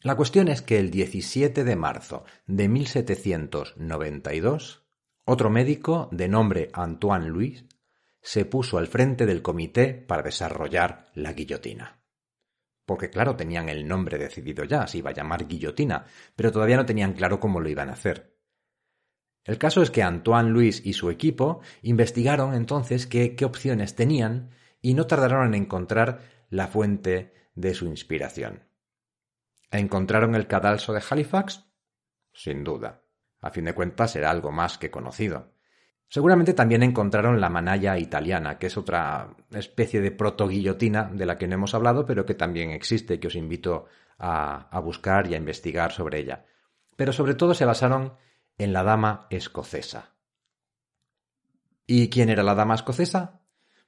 La 0.00 0.16
cuestión 0.16 0.48
es 0.48 0.62
que 0.62 0.80
el 0.80 0.90
17 0.90 1.62
de 1.62 1.76
marzo 1.76 2.24
de 2.46 2.68
1792, 2.68 4.82
otro 5.24 5.48
médico 5.48 6.08
de 6.10 6.28
nombre 6.28 6.70
Antoine 6.72 7.28
Louis 7.28 7.64
se 8.20 8.44
puso 8.44 8.78
al 8.78 8.88
frente 8.88 9.26
del 9.26 9.42
comité 9.42 9.94
para 9.94 10.22
desarrollar 10.22 11.12
la 11.14 11.32
guillotina. 11.32 12.02
Porque 12.84 13.10
claro, 13.10 13.36
tenían 13.36 13.68
el 13.68 13.86
nombre 13.86 14.18
decidido 14.18 14.64
ya, 14.64 14.88
se 14.88 14.98
iba 14.98 15.10
a 15.10 15.14
llamar 15.14 15.46
guillotina, 15.46 16.04
pero 16.34 16.50
todavía 16.50 16.76
no 16.76 16.86
tenían 16.86 17.12
claro 17.12 17.38
cómo 17.38 17.60
lo 17.60 17.68
iban 17.68 17.88
a 17.88 17.92
hacer. 17.92 18.36
El 19.44 19.58
caso 19.58 19.82
es 19.82 19.90
que 19.90 20.02
Antoine 20.02 20.50
Louis 20.50 20.84
y 20.84 20.94
su 20.94 21.10
equipo 21.10 21.60
investigaron 21.82 22.54
entonces 22.54 23.06
qué, 23.06 23.36
qué 23.36 23.44
opciones 23.44 23.94
tenían 23.94 24.50
y 24.80 24.94
no 24.94 25.06
tardaron 25.06 25.54
en 25.54 25.62
encontrar 25.62 26.20
la 26.52 26.68
fuente 26.68 27.32
de 27.54 27.72
su 27.72 27.86
inspiración. 27.86 28.68
¿Encontraron 29.70 30.34
el 30.34 30.46
cadalso 30.46 30.92
de 30.92 31.02
Halifax? 31.08 31.64
Sin 32.30 32.62
duda. 32.62 33.04
A 33.40 33.50
fin 33.50 33.64
de 33.64 33.72
cuentas 33.72 34.14
era 34.16 34.30
algo 34.30 34.52
más 34.52 34.76
que 34.76 34.90
conocido. 34.90 35.54
Seguramente 36.08 36.52
también 36.52 36.82
encontraron 36.82 37.40
la 37.40 37.48
manalla 37.48 37.96
italiana, 37.96 38.58
que 38.58 38.66
es 38.66 38.76
otra 38.76 39.34
especie 39.50 40.02
de 40.02 40.10
proto-guillotina 40.10 41.04
de 41.04 41.24
la 41.24 41.38
que 41.38 41.48
no 41.48 41.54
hemos 41.54 41.74
hablado, 41.74 42.04
pero 42.04 42.26
que 42.26 42.34
también 42.34 42.70
existe, 42.70 43.18
que 43.18 43.28
os 43.28 43.34
invito 43.34 43.86
a, 44.18 44.68
a 44.68 44.78
buscar 44.80 45.28
y 45.28 45.34
a 45.34 45.38
investigar 45.38 45.90
sobre 45.90 46.18
ella. 46.18 46.44
Pero 46.96 47.14
sobre 47.14 47.34
todo 47.34 47.54
se 47.54 47.64
basaron 47.64 48.18
en 48.58 48.74
la 48.74 48.82
dama 48.82 49.26
escocesa. 49.30 50.16
¿Y 51.86 52.10
quién 52.10 52.28
era 52.28 52.42
la 52.42 52.54
dama 52.54 52.74
escocesa? 52.74 53.41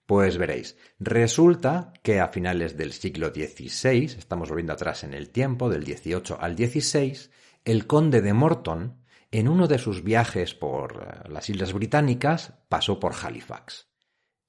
Pues 0.06 0.36
veréis, 0.36 0.76
resulta 0.98 1.94
que 2.02 2.20
a 2.20 2.28
finales 2.28 2.76
del 2.76 2.92
siglo 2.92 3.28
XVI, 3.28 4.04
estamos 4.18 4.50
volviendo 4.50 4.74
atrás 4.74 5.02
en 5.02 5.14
el 5.14 5.30
tiempo, 5.30 5.70
del 5.70 5.84
XVIII 5.86 6.36
al 6.38 6.56
XVI, 6.56 7.30
el 7.64 7.86
conde 7.86 8.20
de 8.20 8.34
Morton, 8.34 9.02
en 9.30 9.48
uno 9.48 9.66
de 9.66 9.78
sus 9.78 10.04
viajes 10.04 10.54
por 10.54 11.08
eh, 11.24 11.28
las 11.30 11.48
Islas 11.48 11.72
Británicas, 11.72 12.52
pasó 12.68 13.00
por 13.00 13.14
Halifax. 13.14 13.88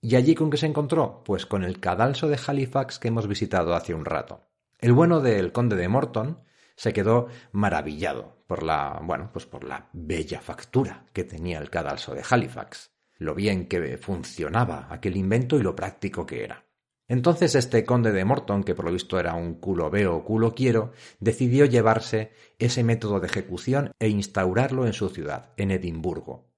¿Y 0.01 0.17
allí 0.17 0.35
con 0.35 0.49
qué 0.49 0.57
se 0.57 0.65
encontró? 0.65 1.23
Pues 1.23 1.45
con 1.45 1.63
el 1.63 1.79
cadalso 1.79 2.27
de 2.27 2.37
Halifax 2.45 2.99
que 2.99 3.07
hemos 3.07 3.27
visitado 3.27 3.75
hace 3.75 3.93
un 3.93 4.03
rato. 4.03 4.49
El 4.77 4.91
bueno 4.91 5.21
del 5.21 5.53
conde 5.53 5.77
de 5.77 5.87
Morton 5.87 6.43
se 6.75 6.91
quedó 6.91 7.27
maravillado 7.53 8.43
por 8.45 8.61
la, 8.61 8.99
bueno, 9.01 9.29
pues 9.31 9.45
por 9.45 9.63
la 9.63 9.87
bella 9.93 10.41
factura 10.41 11.05
que 11.13 11.23
tenía 11.23 11.59
el 11.59 11.69
cadalso 11.69 12.13
de 12.13 12.23
Halifax 12.29 12.94
lo 13.17 13.35
bien 13.35 13.67
que 13.67 13.97
funcionaba 13.97 14.87
aquel 14.89 15.17
invento 15.17 15.57
y 15.57 15.63
lo 15.63 15.75
práctico 15.75 16.25
que 16.25 16.43
era. 16.43 16.65
Entonces 17.07 17.53
este 17.53 17.85
conde 17.85 18.11
de 18.11 18.25
Morton, 18.25 18.63
que 18.63 18.73
por 18.73 18.85
lo 18.85 18.91
visto 18.91 19.19
era 19.19 19.35
un 19.35 19.55
culo 19.55 19.91
veo, 19.91 20.23
culo 20.23 20.55
quiero, 20.55 20.91
decidió 21.19 21.65
llevarse 21.65 22.31
ese 22.57 22.83
método 22.83 23.19
de 23.19 23.27
ejecución 23.27 23.91
e 23.99 24.09
instaurarlo 24.09 24.87
en 24.87 24.93
su 24.93 25.09
ciudad, 25.09 25.53
en 25.57 25.71
Edimburgo, 25.71 26.49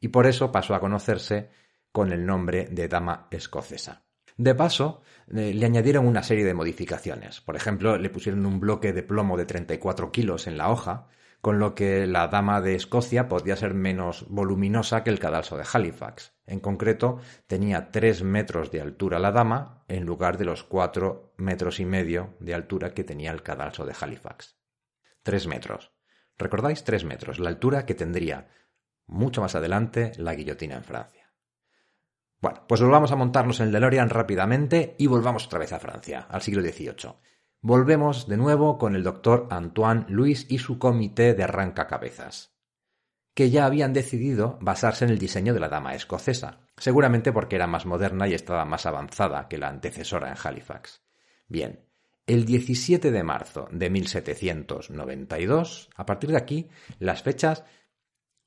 y 0.00 0.08
por 0.08 0.26
eso 0.26 0.52
pasó 0.52 0.74
a 0.74 0.80
conocerse 0.80 1.50
con 1.90 2.12
el 2.12 2.24
nombre 2.24 2.68
de 2.70 2.86
dama 2.86 3.26
escocesa. 3.30 4.04
De 4.36 4.54
paso, 4.54 5.02
eh, 5.34 5.54
le 5.54 5.66
añadieron 5.66 6.06
una 6.06 6.22
serie 6.22 6.44
de 6.44 6.54
modificaciones. 6.54 7.40
Por 7.40 7.56
ejemplo, 7.56 7.96
le 7.96 8.10
pusieron 8.10 8.44
un 8.44 8.60
bloque 8.60 8.92
de 8.92 9.02
plomo 9.02 9.36
de 9.36 9.46
34 9.46 10.12
kilos 10.12 10.46
en 10.46 10.58
la 10.58 10.70
hoja, 10.70 11.08
con 11.40 11.58
lo 11.58 11.74
que 11.74 12.06
la 12.06 12.28
dama 12.28 12.60
de 12.60 12.74
Escocia 12.74 13.28
podía 13.28 13.56
ser 13.56 13.74
menos 13.74 14.26
voluminosa 14.28 15.04
que 15.04 15.10
el 15.10 15.18
cadalso 15.18 15.56
de 15.56 15.64
Halifax. 15.72 16.34
En 16.46 16.60
concreto, 16.60 17.20
tenía 17.46 17.90
tres 17.90 18.22
metros 18.22 18.70
de 18.70 18.80
altura 18.80 19.18
la 19.18 19.32
dama 19.32 19.84
en 19.88 20.04
lugar 20.04 20.38
de 20.38 20.44
los 20.44 20.64
cuatro 20.64 21.34
metros 21.36 21.80
y 21.80 21.84
medio 21.84 22.36
de 22.40 22.54
altura 22.54 22.94
que 22.94 23.04
tenía 23.04 23.30
el 23.30 23.42
cadalso 23.42 23.84
de 23.84 23.94
Halifax. 23.98 24.58
Tres 25.22 25.46
metros. 25.46 25.92
¿Recordáis? 26.38 26.84
Tres 26.84 27.04
metros, 27.04 27.38
la 27.38 27.48
altura 27.48 27.86
que 27.86 27.94
tendría 27.94 28.48
mucho 29.06 29.40
más 29.40 29.54
adelante 29.54 30.12
la 30.16 30.34
guillotina 30.34 30.76
en 30.76 30.84
Francia. 30.84 31.32
Bueno, 32.40 32.64
pues 32.68 32.82
volvamos 32.82 33.10
a 33.12 33.16
montarnos 33.16 33.60
en 33.60 33.66
el 33.66 33.72
DeLorean 33.72 34.10
rápidamente 34.10 34.94
y 34.98 35.06
volvamos 35.06 35.46
otra 35.46 35.58
vez 35.58 35.72
a 35.72 35.78
Francia, 35.78 36.26
al 36.28 36.42
siglo 36.42 36.62
XVIII. 36.62 37.14
Volvemos 37.60 38.28
de 38.28 38.36
nuevo 38.36 38.78
con 38.78 38.94
el 38.94 39.02
doctor 39.02 39.48
Antoine 39.50 40.06
Louis 40.08 40.46
y 40.48 40.58
su 40.58 40.78
comité 40.78 41.34
de 41.34 41.44
arrancacabezas, 41.44 42.54
que 43.34 43.50
ya 43.50 43.66
habían 43.66 43.92
decidido 43.92 44.58
basarse 44.60 45.04
en 45.04 45.10
el 45.10 45.18
diseño 45.18 45.54
de 45.54 45.60
la 45.60 45.68
dama 45.68 45.94
escocesa, 45.94 46.60
seguramente 46.76 47.32
porque 47.32 47.56
era 47.56 47.66
más 47.66 47.86
moderna 47.86 48.28
y 48.28 48.34
estaba 48.34 48.64
más 48.64 48.86
avanzada 48.86 49.48
que 49.48 49.58
la 49.58 49.68
antecesora 49.68 50.28
en 50.28 50.36
Halifax. 50.42 51.02
Bien, 51.48 51.84
el 52.26 52.44
17 52.44 53.10
de 53.10 53.22
marzo 53.22 53.68
de 53.70 53.88
1792, 53.88 55.90
a 55.94 56.06
partir 56.06 56.30
de 56.30 56.36
aquí, 56.36 56.68
las 56.98 57.22
fechas 57.22 57.64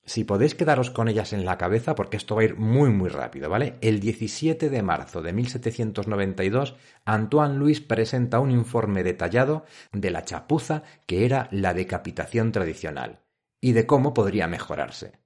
si 0.06 0.24
podéis 0.24 0.56
quedaros 0.56 0.90
con 0.90 1.08
ellas 1.08 1.34
en 1.34 1.46
la 1.46 1.58
cabeza, 1.60 1.94
porque 1.94 2.18
esto 2.18 2.36
va 2.36 2.42
a 2.42 2.46
ir 2.46 2.58
muy 2.58 2.90
muy 2.90 3.10
rápido, 3.10 3.48
¿vale? 3.48 3.78
El 3.82 4.00
17 4.00 4.70
de 4.70 4.82
marzo 4.82 5.22
de 5.22 5.34
1792, 5.34 6.76
Antoine 7.06 7.56
Louis 7.56 7.80
presenta 7.80 8.40
un 8.40 8.50
informe 8.50 9.04
detallado 9.04 9.66
de 9.92 10.10
la 10.10 10.26
chapuza 10.26 10.82
que 11.06 11.26
era 11.26 11.48
la 11.52 11.76
decapitación 11.76 12.52
tradicional 12.52 13.22
y 13.62 13.74
de 13.74 13.86
cómo 13.86 14.14
podría 14.14 14.48
mejorarse. 14.48 15.20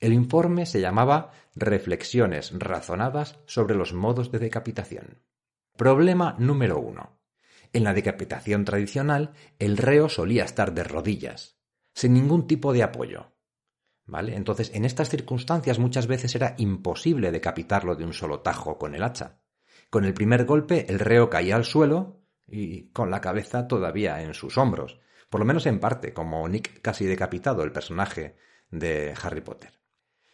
El 0.00 0.12
informe 0.12 0.66
se 0.66 0.80
llamaba 0.80 1.30
Reflexiones 1.54 2.52
razonadas 2.58 3.38
sobre 3.46 3.76
los 3.76 3.94
modos 3.94 4.32
de 4.32 4.40
decapitación. 4.40 5.22
Problema 5.76 6.34
número 6.38 6.80
uno. 6.80 7.20
En 7.72 7.84
la 7.84 7.94
decapitación 7.94 8.64
tradicional, 8.64 9.34
el 9.58 9.76
reo 9.76 10.08
solía 10.08 10.44
estar 10.44 10.74
de 10.74 10.84
rodillas, 10.84 11.58
sin 11.94 12.12
ningún 12.14 12.46
tipo 12.46 12.72
de 12.72 12.82
apoyo 12.82 13.35
Entonces, 14.08 14.70
en 14.74 14.84
estas 14.84 15.08
circunstancias 15.08 15.78
muchas 15.78 16.06
veces 16.06 16.34
era 16.34 16.54
imposible 16.58 17.32
decapitarlo 17.32 17.96
de 17.96 18.04
un 18.04 18.12
solo 18.12 18.40
tajo 18.40 18.78
con 18.78 18.94
el 18.94 19.02
hacha. 19.02 19.40
Con 19.90 20.04
el 20.04 20.14
primer 20.14 20.44
golpe 20.44 20.86
el 20.88 20.98
reo 20.98 21.28
caía 21.28 21.56
al 21.56 21.64
suelo 21.64 22.22
y 22.46 22.90
con 22.90 23.10
la 23.10 23.20
cabeza 23.20 23.66
todavía 23.66 24.22
en 24.22 24.34
sus 24.34 24.58
hombros, 24.58 25.00
por 25.28 25.40
lo 25.40 25.46
menos 25.46 25.66
en 25.66 25.80
parte, 25.80 26.12
como 26.12 26.48
Nick 26.48 26.80
casi 26.80 27.04
decapitado, 27.04 27.64
el 27.64 27.72
personaje 27.72 28.36
de 28.70 29.14
Harry 29.22 29.40
Potter. 29.40 29.80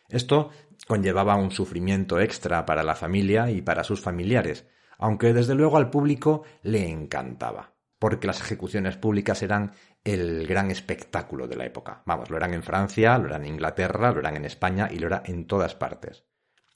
Esto 0.08 0.50
conllevaba 0.86 1.36
un 1.36 1.50
sufrimiento 1.50 2.20
extra 2.20 2.66
para 2.66 2.82
la 2.82 2.94
familia 2.94 3.50
y 3.50 3.62
para 3.62 3.84
sus 3.84 4.02
familiares, 4.02 4.66
aunque 4.98 5.32
desde 5.32 5.54
luego 5.54 5.78
al 5.78 5.88
público 5.88 6.42
le 6.62 6.88
encantaba, 6.88 7.74
porque 7.98 8.26
las 8.26 8.40
ejecuciones 8.40 8.98
públicas 8.98 9.42
eran 9.42 9.72
el 10.04 10.46
gran 10.46 10.70
espectáculo 10.70 11.46
de 11.46 11.56
la 11.56 11.66
época. 11.66 12.02
Vamos, 12.06 12.30
lo 12.30 12.36
eran 12.36 12.54
en 12.54 12.62
Francia, 12.62 13.18
lo 13.18 13.28
eran 13.28 13.44
en 13.44 13.54
Inglaterra, 13.54 14.12
lo 14.12 14.20
eran 14.20 14.36
en 14.36 14.44
España 14.44 14.88
y 14.90 14.98
lo 14.98 15.06
era 15.06 15.22
en 15.26 15.46
todas 15.46 15.74
partes. 15.74 16.24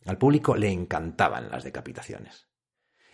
Al 0.05 0.19
público 0.19 0.57
le 0.57 0.71
encantaban 0.71 1.51
las 1.51 1.65
decapitaciones. 1.65 2.49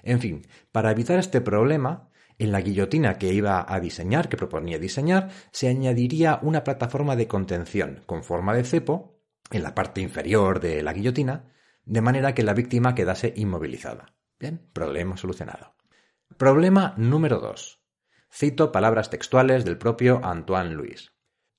En 0.03 0.21
fin, 0.21 0.47
para 0.71 0.91
evitar 0.91 1.19
este 1.19 1.41
problema, 1.41 2.11
en 2.39 2.53
la 2.53 2.61
guillotina 2.61 3.19
que 3.19 3.33
iba 3.33 3.65
a 3.67 3.81
diseñar, 3.81 4.29
que 4.29 4.37
proponía 4.37 4.79
diseñar, 4.79 5.31
se 5.53 5.69
añadiría 5.69 6.41
una 6.43 6.65
plataforma 6.65 7.17
de 7.17 7.29
contención 7.29 8.03
con 8.07 8.25
forma 8.25 8.55
de 8.55 8.65
cepo 8.65 9.21
en 9.51 9.63
la 9.63 9.75
parte 9.75 10.01
inferior 10.01 10.61
de 10.61 10.83
la 10.83 10.93
guillotina, 10.93 11.53
de 11.85 12.01
manera 12.01 12.35
que 12.35 12.43
la 12.43 12.55
víctima 12.55 12.95
quedase 12.95 13.33
inmovilizada. 13.37 14.15
Bien, 14.39 14.61
problema 14.73 15.17
solucionado. 15.17 15.77
Problema 16.37 16.95
número 16.97 17.39
2. 17.39 17.82
Cito 18.35 18.73
palabras 18.73 19.11
textuales 19.11 19.63
del 19.67 19.77
propio 19.77 20.19
Antoine 20.25 20.73
Louis. 20.73 21.13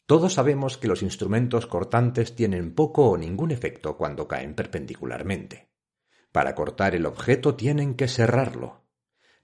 Todos 0.08 0.34
sabemos 0.34 0.80
que 0.80 0.88
los 0.88 1.04
instrumentos 1.04 1.68
cortantes 1.68 2.36
tienen 2.36 2.74
poco 2.74 3.12
o 3.12 3.16
ningún 3.16 3.52
efecto 3.52 3.96
cuando 3.96 4.28
caen 4.28 4.56
perpendicularmente. 4.56 5.70
Para 6.32 6.56
cortar 6.56 6.96
el 6.96 7.06
objeto 7.06 7.54
tienen 7.54 7.94
que 7.94 8.08
cerrarlo. 8.08 8.88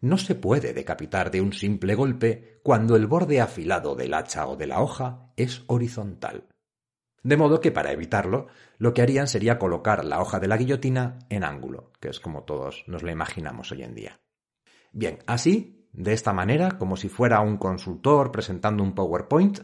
No 0.01 0.17
se 0.17 0.33
puede 0.33 0.73
decapitar 0.73 1.29
de 1.29 1.41
un 1.41 1.53
simple 1.53 1.93
golpe 1.93 2.61
cuando 2.63 2.95
el 2.95 3.05
borde 3.05 3.41
afilado 3.41 3.93
del 3.93 4.15
hacha 4.15 4.47
o 4.47 4.55
de 4.55 4.65
la 4.65 4.81
hoja 4.81 5.31
es 5.37 5.63
horizontal. 5.67 6.47
De 7.21 7.37
modo 7.37 7.61
que 7.61 7.71
para 7.71 7.91
evitarlo, 7.91 8.47
lo 8.79 8.95
que 8.95 9.03
harían 9.03 9.27
sería 9.27 9.59
colocar 9.59 10.03
la 10.03 10.19
hoja 10.19 10.39
de 10.39 10.47
la 10.47 10.57
guillotina 10.57 11.19
en 11.29 11.43
ángulo, 11.43 11.91
que 11.99 12.09
es 12.09 12.19
como 12.19 12.43
todos 12.43 12.85
nos 12.87 13.03
lo 13.03 13.11
imaginamos 13.11 13.71
hoy 13.71 13.83
en 13.83 13.93
día. 13.93 14.19
Bien, 14.91 15.19
así, 15.27 15.78
de 15.91 16.13
esta 16.13 16.33
manera, 16.33 16.77
como 16.77 16.97
si 16.97 17.09
fuera 17.09 17.41
un 17.41 17.57
consultor 17.57 18.31
presentando 18.31 18.83
un 18.83 18.93
PowerPoint, 18.93 19.59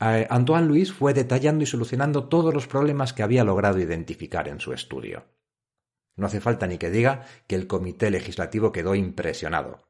eh, 0.00 0.26
Antoine 0.28 0.66
Louis 0.66 0.92
fue 0.92 1.14
detallando 1.14 1.64
y 1.64 1.66
solucionando 1.66 2.28
todos 2.28 2.52
los 2.52 2.66
problemas 2.66 3.12
que 3.12 3.22
había 3.22 3.44
logrado 3.44 3.78
identificar 3.78 4.48
en 4.48 4.60
su 4.60 4.72
estudio. 4.72 5.24
No 6.16 6.26
hace 6.26 6.40
falta 6.40 6.66
ni 6.66 6.78
que 6.78 6.90
diga 6.90 7.24
que 7.46 7.56
el 7.56 7.66
comité 7.66 8.10
legislativo 8.10 8.72
quedó 8.72 8.94
impresionado. 8.94 9.86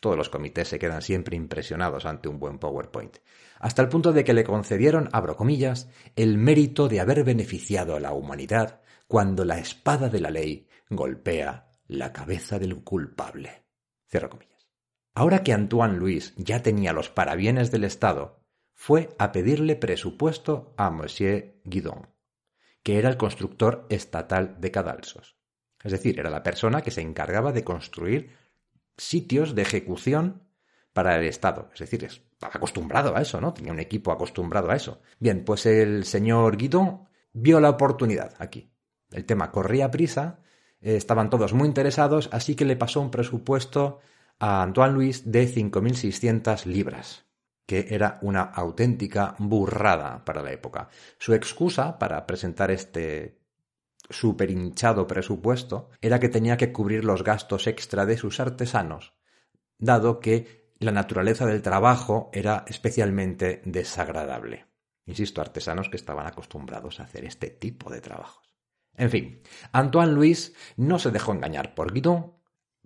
Todos 0.00 0.16
los 0.16 0.30
comités 0.30 0.68
se 0.68 0.78
quedan 0.78 1.02
siempre 1.02 1.36
impresionados 1.36 2.06
ante 2.06 2.28
un 2.28 2.38
buen 2.38 2.58
PowerPoint, 2.58 3.18
hasta 3.58 3.82
el 3.82 3.88
punto 3.88 4.12
de 4.12 4.24
que 4.24 4.32
le 4.32 4.44
concedieron, 4.44 5.10
abro 5.12 5.36
comillas, 5.36 5.90
el 6.16 6.38
mérito 6.38 6.88
de 6.88 7.00
haber 7.00 7.22
beneficiado 7.22 7.96
a 7.96 8.00
la 8.00 8.12
humanidad 8.12 8.80
cuando 9.06 9.44
la 9.44 9.58
espada 9.58 10.08
de 10.08 10.20
la 10.20 10.30
ley 10.30 10.68
golpea 10.88 11.68
la 11.86 12.12
cabeza 12.12 12.58
del 12.58 12.82
culpable. 12.82 13.64
Cierro 14.08 14.30
comillas. 14.30 14.49
Ahora 15.14 15.42
que 15.42 15.52
Antoine 15.52 15.96
Louis 15.96 16.34
ya 16.36 16.62
tenía 16.62 16.92
los 16.92 17.10
parabienes 17.10 17.70
del 17.70 17.84
Estado, 17.84 18.40
fue 18.74 19.10
a 19.18 19.32
pedirle 19.32 19.76
presupuesto 19.76 20.72
a 20.76 20.90
Monsieur 20.90 21.60
Guidon, 21.64 22.08
que 22.82 22.98
era 22.98 23.10
el 23.10 23.16
constructor 23.16 23.86
estatal 23.90 24.56
de 24.58 24.70
cadalsos. 24.70 25.36
Es 25.82 25.92
decir, 25.92 26.18
era 26.18 26.30
la 26.30 26.42
persona 26.42 26.82
que 26.82 26.90
se 26.90 27.00
encargaba 27.00 27.52
de 27.52 27.64
construir 27.64 28.36
sitios 28.96 29.54
de 29.54 29.62
ejecución 29.62 30.44
para 30.92 31.18
el 31.18 31.26
Estado. 31.26 31.70
Es 31.72 31.80
decir, 31.80 32.04
estaba 32.04 32.54
acostumbrado 32.54 33.16
a 33.16 33.22
eso, 33.22 33.40
¿no? 33.40 33.52
Tenía 33.52 33.72
un 33.72 33.80
equipo 33.80 34.12
acostumbrado 34.12 34.70
a 34.70 34.76
eso. 34.76 35.00
Bien, 35.18 35.44
pues 35.44 35.66
el 35.66 36.04
señor 36.04 36.56
Guidon 36.56 37.08
vio 37.32 37.60
la 37.60 37.70
oportunidad 37.70 38.34
aquí. 38.38 38.72
El 39.10 39.24
tema 39.24 39.50
corría 39.50 39.90
prisa, 39.90 40.40
estaban 40.80 41.30
todos 41.30 41.52
muy 41.52 41.66
interesados, 41.66 42.28
así 42.32 42.54
que 42.54 42.64
le 42.64 42.76
pasó 42.76 43.00
un 43.00 43.10
presupuesto 43.10 44.00
a 44.40 44.62
Antoine 44.62 44.94
Louis 44.94 45.30
de 45.30 45.46
5.600 45.46 46.64
libras, 46.64 47.26
que 47.66 47.86
era 47.90 48.18
una 48.22 48.42
auténtica 48.42 49.36
burrada 49.38 50.24
para 50.24 50.42
la 50.42 50.50
época. 50.50 50.88
Su 51.18 51.34
excusa 51.34 51.98
para 51.98 52.26
presentar 52.26 52.70
este 52.70 53.38
super 54.08 54.50
hinchado 54.50 55.06
presupuesto 55.06 55.90
era 56.00 56.18
que 56.18 56.28
tenía 56.28 56.56
que 56.56 56.72
cubrir 56.72 57.04
los 57.04 57.22
gastos 57.22 57.66
extra 57.66 58.06
de 58.06 58.16
sus 58.16 58.40
artesanos, 58.40 59.12
dado 59.78 60.18
que 60.18 60.72
la 60.78 60.90
naturaleza 60.90 61.46
del 61.46 61.62
trabajo 61.62 62.30
era 62.32 62.64
especialmente 62.66 63.60
desagradable. 63.66 64.66
Insisto, 65.04 65.40
artesanos 65.40 65.90
que 65.90 65.96
estaban 65.96 66.26
acostumbrados 66.26 66.98
a 66.98 67.04
hacer 67.04 67.24
este 67.24 67.50
tipo 67.50 67.90
de 67.90 68.00
trabajos. 68.00 68.56
En 68.96 69.10
fin, 69.10 69.42
Antoine 69.72 70.12
Louis 70.12 70.54
no 70.76 70.98
se 70.98 71.10
dejó 71.10 71.32
engañar 71.32 71.74
por 71.74 71.92
Guidon, 71.92 72.39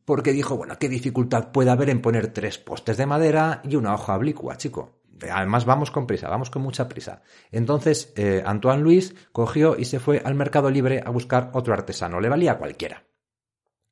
porque 0.05 0.33
dijo, 0.33 0.57
bueno, 0.57 0.79
¿qué 0.79 0.89
dificultad 0.89 1.51
puede 1.53 1.71
haber 1.71 1.91
en 1.91 2.03
poner 2.03 2.33
tres 2.33 2.59
postes 2.59 2.97
de 2.97 3.07
madera 3.07 3.61
y 3.65 3.77
una 3.77 3.95
hoja 3.95 4.17
oblicua, 4.17 4.57
chico? 4.57 5.01
Además, 5.31 5.65
vamos 5.65 5.91
con 5.91 6.07
prisa, 6.07 6.29
vamos 6.29 6.51
con 6.51 6.63
mucha 6.63 6.89
prisa. 6.89 7.23
Entonces, 7.51 8.13
eh, 8.17 8.43
Antoine 8.45 8.83
Louis 8.83 9.15
cogió 9.33 9.77
y 9.79 9.85
se 9.85 10.01
fue 10.01 10.21
al 10.25 10.35
mercado 10.35 10.71
libre 10.71 11.03
a 11.05 11.11
buscar 11.11 11.51
otro 11.55 11.73
artesano. 11.73 12.21
Le 12.21 12.29
valía 12.29 12.59
cualquiera. 12.59 13.05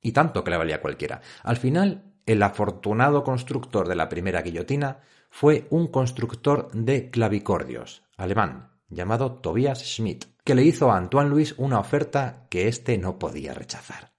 Y 0.00 0.12
tanto 0.12 0.42
que 0.42 0.50
le 0.50 0.56
valía 0.56 0.80
cualquiera. 0.80 1.20
Al 1.44 1.56
final, 1.56 2.12
el 2.26 2.42
afortunado 2.42 3.22
constructor 3.22 3.88
de 3.88 3.94
la 3.94 4.08
primera 4.08 4.42
guillotina 4.42 4.98
fue 5.30 5.66
un 5.70 5.86
constructor 5.86 6.70
de 6.72 7.10
clavicordios, 7.10 8.02
alemán, 8.16 8.72
llamado 8.88 9.40
Tobias 9.40 9.82
Schmidt, 9.84 10.26
que 10.44 10.54
le 10.54 10.64
hizo 10.64 10.90
a 10.90 10.98
Antoine 10.98 11.30
Louis 11.30 11.54
una 11.56 11.78
oferta 11.78 12.46
que 12.50 12.68
éste 12.68 12.98
no 12.98 13.18
podía 13.18 13.54
rechazar. 13.54 14.11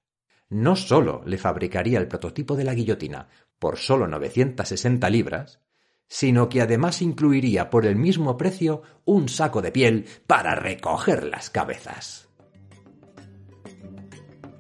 No 0.54 0.76
solo 0.76 1.24
le 1.26 1.40
fabricaría 1.40 1.98
el 1.98 2.08
prototipo 2.08 2.56
de 2.56 2.64
la 2.64 2.76
guillotina 2.76 3.28
por 3.58 3.78
solo 3.78 4.08
960 4.08 5.10
libras, 5.10 5.60
sino 6.08 6.48
que 6.48 6.62
además 6.62 7.02
incluiría 7.02 7.72
por 7.72 7.88
el 7.88 7.96
mismo 7.96 8.38
precio 8.38 8.84
un 9.04 9.30
saco 9.30 9.64
de 9.64 9.72
piel 9.72 10.06
para 10.28 10.54
recoger 10.54 11.24
las 11.24 11.50
cabezas. 11.50 12.30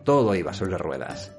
Todo 0.03 0.33
iba 0.33 0.51
sobre 0.51 0.79
ruedas. 0.79 1.31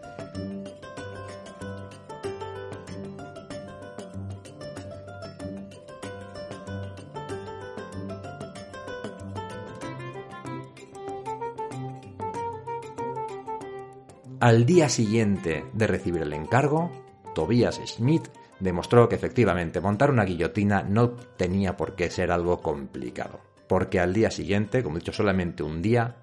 Al 14.44 14.66
día 14.66 14.90
siguiente 14.90 15.64
de 15.72 15.86
recibir 15.86 16.20
el 16.20 16.34
encargo, 16.34 16.90
Tobias 17.34 17.80
Schmidt 17.86 18.28
demostró 18.60 19.08
que 19.08 19.14
efectivamente 19.14 19.80
montar 19.80 20.10
una 20.10 20.26
guillotina 20.26 20.82
no 20.82 21.12
tenía 21.12 21.78
por 21.78 21.94
qué 21.94 22.10
ser 22.10 22.30
algo 22.30 22.60
complicado, 22.60 23.40
porque 23.66 24.00
al 24.00 24.12
día 24.12 24.30
siguiente, 24.30 24.82
como 24.82 24.96
he 24.96 25.00
dicho 25.00 25.14
solamente 25.14 25.62
un 25.62 25.80
día, 25.80 26.16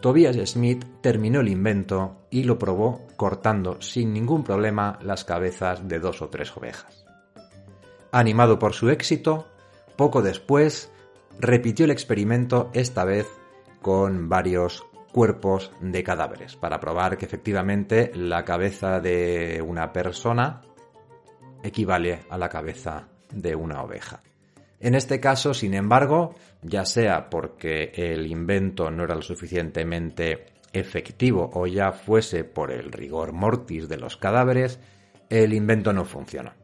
Tobias 0.00 0.36
Smith 0.48 0.84
terminó 1.00 1.40
el 1.40 1.48
invento 1.48 2.18
y 2.30 2.44
lo 2.44 2.56
probó 2.56 3.08
cortando 3.16 3.82
sin 3.82 4.12
ningún 4.12 4.44
problema 4.44 5.00
las 5.02 5.24
cabezas 5.24 5.88
de 5.88 5.98
dos 5.98 6.22
o 6.22 6.28
tres 6.28 6.56
ovejas. 6.56 7.04
Animado 8.12 8.60
por 8.60 8.74
su 8.74 8.90
éxito, 8.90 9.48
poco 9.96 10.22
después 10.22 10.92
repitió 11.40 11.84
el 11.84 11.90
experimento 11.90 12.70
esta 12.74 13.04
vez 13.04 13.26
con 13.82 14.28
varios 14.28 14.84
cuerpos 15.12 15.72
de 15.80 16.02
cadáveres 16.02 16.56
para 16.56 16.80
probar 16.80 17.18
que 17.18 17.26
efectivamente 17.26 18.12
la 18.14 18.44
cabeza 18.44 19.00
de 19.00 19.62
una 19.66 19.92
persona 19.92 20.62
equivale 21.62 22.20
a 22.30 22.38
la 22.38 22.48
cabeza 22.48 23.08
de 23.32 23.54
una 23.54 23.82
oveja. 23.82 24.22
En 24.80 24.94
este 24.94 25.20
caso, 25.20 25.52
sin 25.52 25.74
embargo, 25.74 26.34
ya 26.62 26.84
sea 26.86 27.28
porque 27.28 27.92
el 27.94 28.26
invento 28.26 28.90
no 28.90 29.04
era 29.04 29.14
lo 29.14 29.22
suficientemente 29.22 30.46
efectivo 30.72 31.50
o 31.52 31.66
ya 31.66 31.92
fuese 31.92 32.44
por 32.44 32.70
el 32.70 32.90
rigor 32.90 33.32
mortis 33.32 33.88
de 33.88 33.98
los 33.98 34.16
cadáveres, 34.16 34.78
el 35.28 35.52
invento 35.52 35.92
no 35.92 36.04
funcionó. 36.04 36.59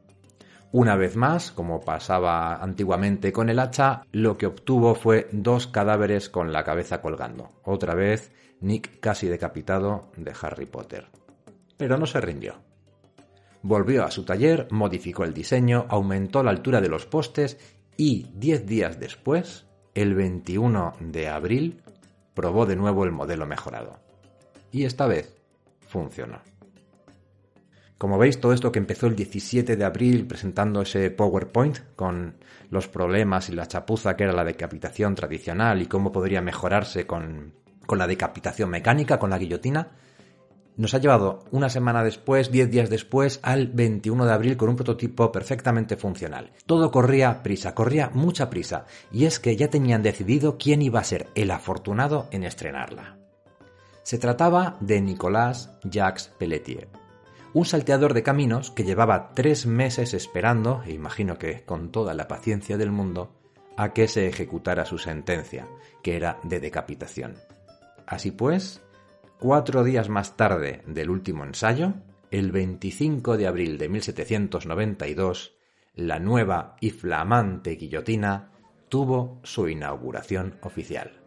Una 0.72 0.96
vez 0.96 1.16
más, 1.16 1.52
como 1.52 1.80
pasaba 1.80 2.56
antiguamente 2.56 3.32
con 3.32 3.48
el 3.48 3.58
hacha, 3.58 4.02
lo 4.12 4.36
que 4.36 4.46
obtuvo 4.46 4.94
fue 4.94 5.28
dos 5.32 5.66
cadáveres 5.68 6.28
con 6.28 6.52
la 6.52 6.64
cabeza 6.64 7.00
colgando. 7.00 7.52
Otra 7.64 7.94
vez, 7.94 8.32
Nick 8.60 9.00
casi 9.00 9.28
decapitado 9.28 10.10
de 10.16 10.34
Harry 10.42 10.66
Potter. 10.66 11.06
Pero 11.76 11.98
no 11.98 12.06
se 12.06 12.20
rindió. 12.20 12.56
Volvió 13.62 14.04
a 14.04 14.10
su 14.10 14.24
taller, 14.24 14.68
modificó 14.70 15.24
el 15.24 15.34
diseño, 15.34 15.86
aumentó 15.88 16.42
la 16.42 16.50
altura 16.50 16.80
de 16.80 16.88
los 16.88 17.06
postes 17.06 17.58
y 17.96 18.26
diez 18.34 18.66
días 18.66 19.00
después, 19.00 19.66
el 19.94 20.14
21 20.14 20.94
de 21.00 21.28
abril, 21.28 21.82
probó 22.34 22.66
de 22.66 22.76
nuevo 22.76 23.04
el 23.04 23.12
modelo 23.12 23.46
mejorado. 23.46 23.98
Y 24.70 24.84
esta 24.84 25.06
vez 25.06 25.36
funcionó. 25.88 26.40
Como 27.98 28.18
veis, 28.18 28.40
todo 28.40 28.52
esto 28.52 28.70
que 28.70 28.78
empezó 28.78 29.06
el 29.06 29.16
17 29.16 29.76
de 29.76 29.84
abril 29.84 30.26
presentando 30.26 30.82
ese 30.82 31.10
PowerPoint 31.10 31.78
con 31.96 32.36
los 32.68 32.88
problemas 32.88 33.48
y 33.48 33.54
la 33.54 33.68
chapuza 33.68 34.16
que 34.16 34.24
era 34.24 34.34
la 34.34 34.44
decapitación 34.44 35.14
tradicional 35.14 35.80
y 35.80 35.86
cómo 35.86 36.12
podría 36.12 36.42
mejorarse 36.42 37.06
con, 37.06 37.54
con 37.86 37.98
la 37.98 38.06
decapitación 38.06 38.68
mecánica, 38.68 39.18
con 39.18 39.30
la 39.30 39.38
guillotina, 39.38 39.92
nos 40.76 40.92
ha 40.92 40.98
llevado 40.98 41.44
una 41.52 41.70
semana 41.70 42.04
después, 42.04 42.50
diez 42.50 42.70
días 42.70 42.90
después, 42.90 43.40
al 43.42 43.68
21 43.68 44.26
de 44.26 44.32
abril 44.32 44.56
con 44.58 44.68
un 44.68 44.76
prototipo 44.76 45.32
perfectamente 45.32 45.96
funcional. 45.96 46.52
Todo 46.66 46.90
corría 46.90 47.42
prisa, 47.42 47.74
corría 47.74 48.10
mucha 48.12 48.50
prisa, 48.50 48.84
y 49.10 49.24
es 49.24 49.40
que 49.40 49.56
ya 49.56 49.68
tenían 49.68 50.02
decidido 50.02 50.58
quién 50.58 50.82
iba 50.82 51.00
a 51.00 51.04
ser 51.04 51.28
el 51.34 51.50
afortunado 51.50 52.28
en 52.30 52.44
estrenarla. 52.44 53.16
Se 54.02 54.18
trataba 54.18 54.76
de 54.80 55.00
Nicolas 55.00 55.70
Jacques 55.82 56.30
Pelletier, 56.38 56.88
un 57.56 57.64
salteador 57.64 58.12
de 58.12 58.22
caminos 58.22 58.70
que 58.70 58.84
llevaba 58.84 59.30
tres 59.32 59.64
meses 59.64 60.12
esperando, 60.12 60.82
e 60.84 60.92
imagino 60.92 61.38
que 61.38 61.62
con 61.64 61.90
toda 61.90 62.12
la 62.12 62.28
paciencia 62.28 62.76
del 62.76 62.92
mundo, 62.92 63.32
a 63.78 63.94
que 63.94 64.08
se 64.08 64.28
ejecutara 64.28 64.84
su 64.84 64.98
sentencia, 64.98 65.66
que 66.02 66.16
era 66.16 66.38
de 66.42 66.60
decapitación. 66.60 67.36
Así 68.06 68.30
pues, 68.30 68.82
Cuatro 69.38 69.84
días 69.84 70.10
más 70.10 70.36
tarde 70.36 70.82
del 70.86 71.08
último 71.08 71.44
ensayo, 71.44 71.94
el 72.30 72.52
25 72.52 73.38
de 73.38 73.46
abril 73.46 73.78
de 73.78 73.88
1792, 73.88 75.54
la 75.94 76.18
nueva 76.18 76.76
y 76.82 76.90
flamante 76.90 77.70
guillotina 77.76 78.50
tuvo 78.90 79.40
su 79.44 79.66
inauguración 79.70 80.58
oficial. 80.60 81.25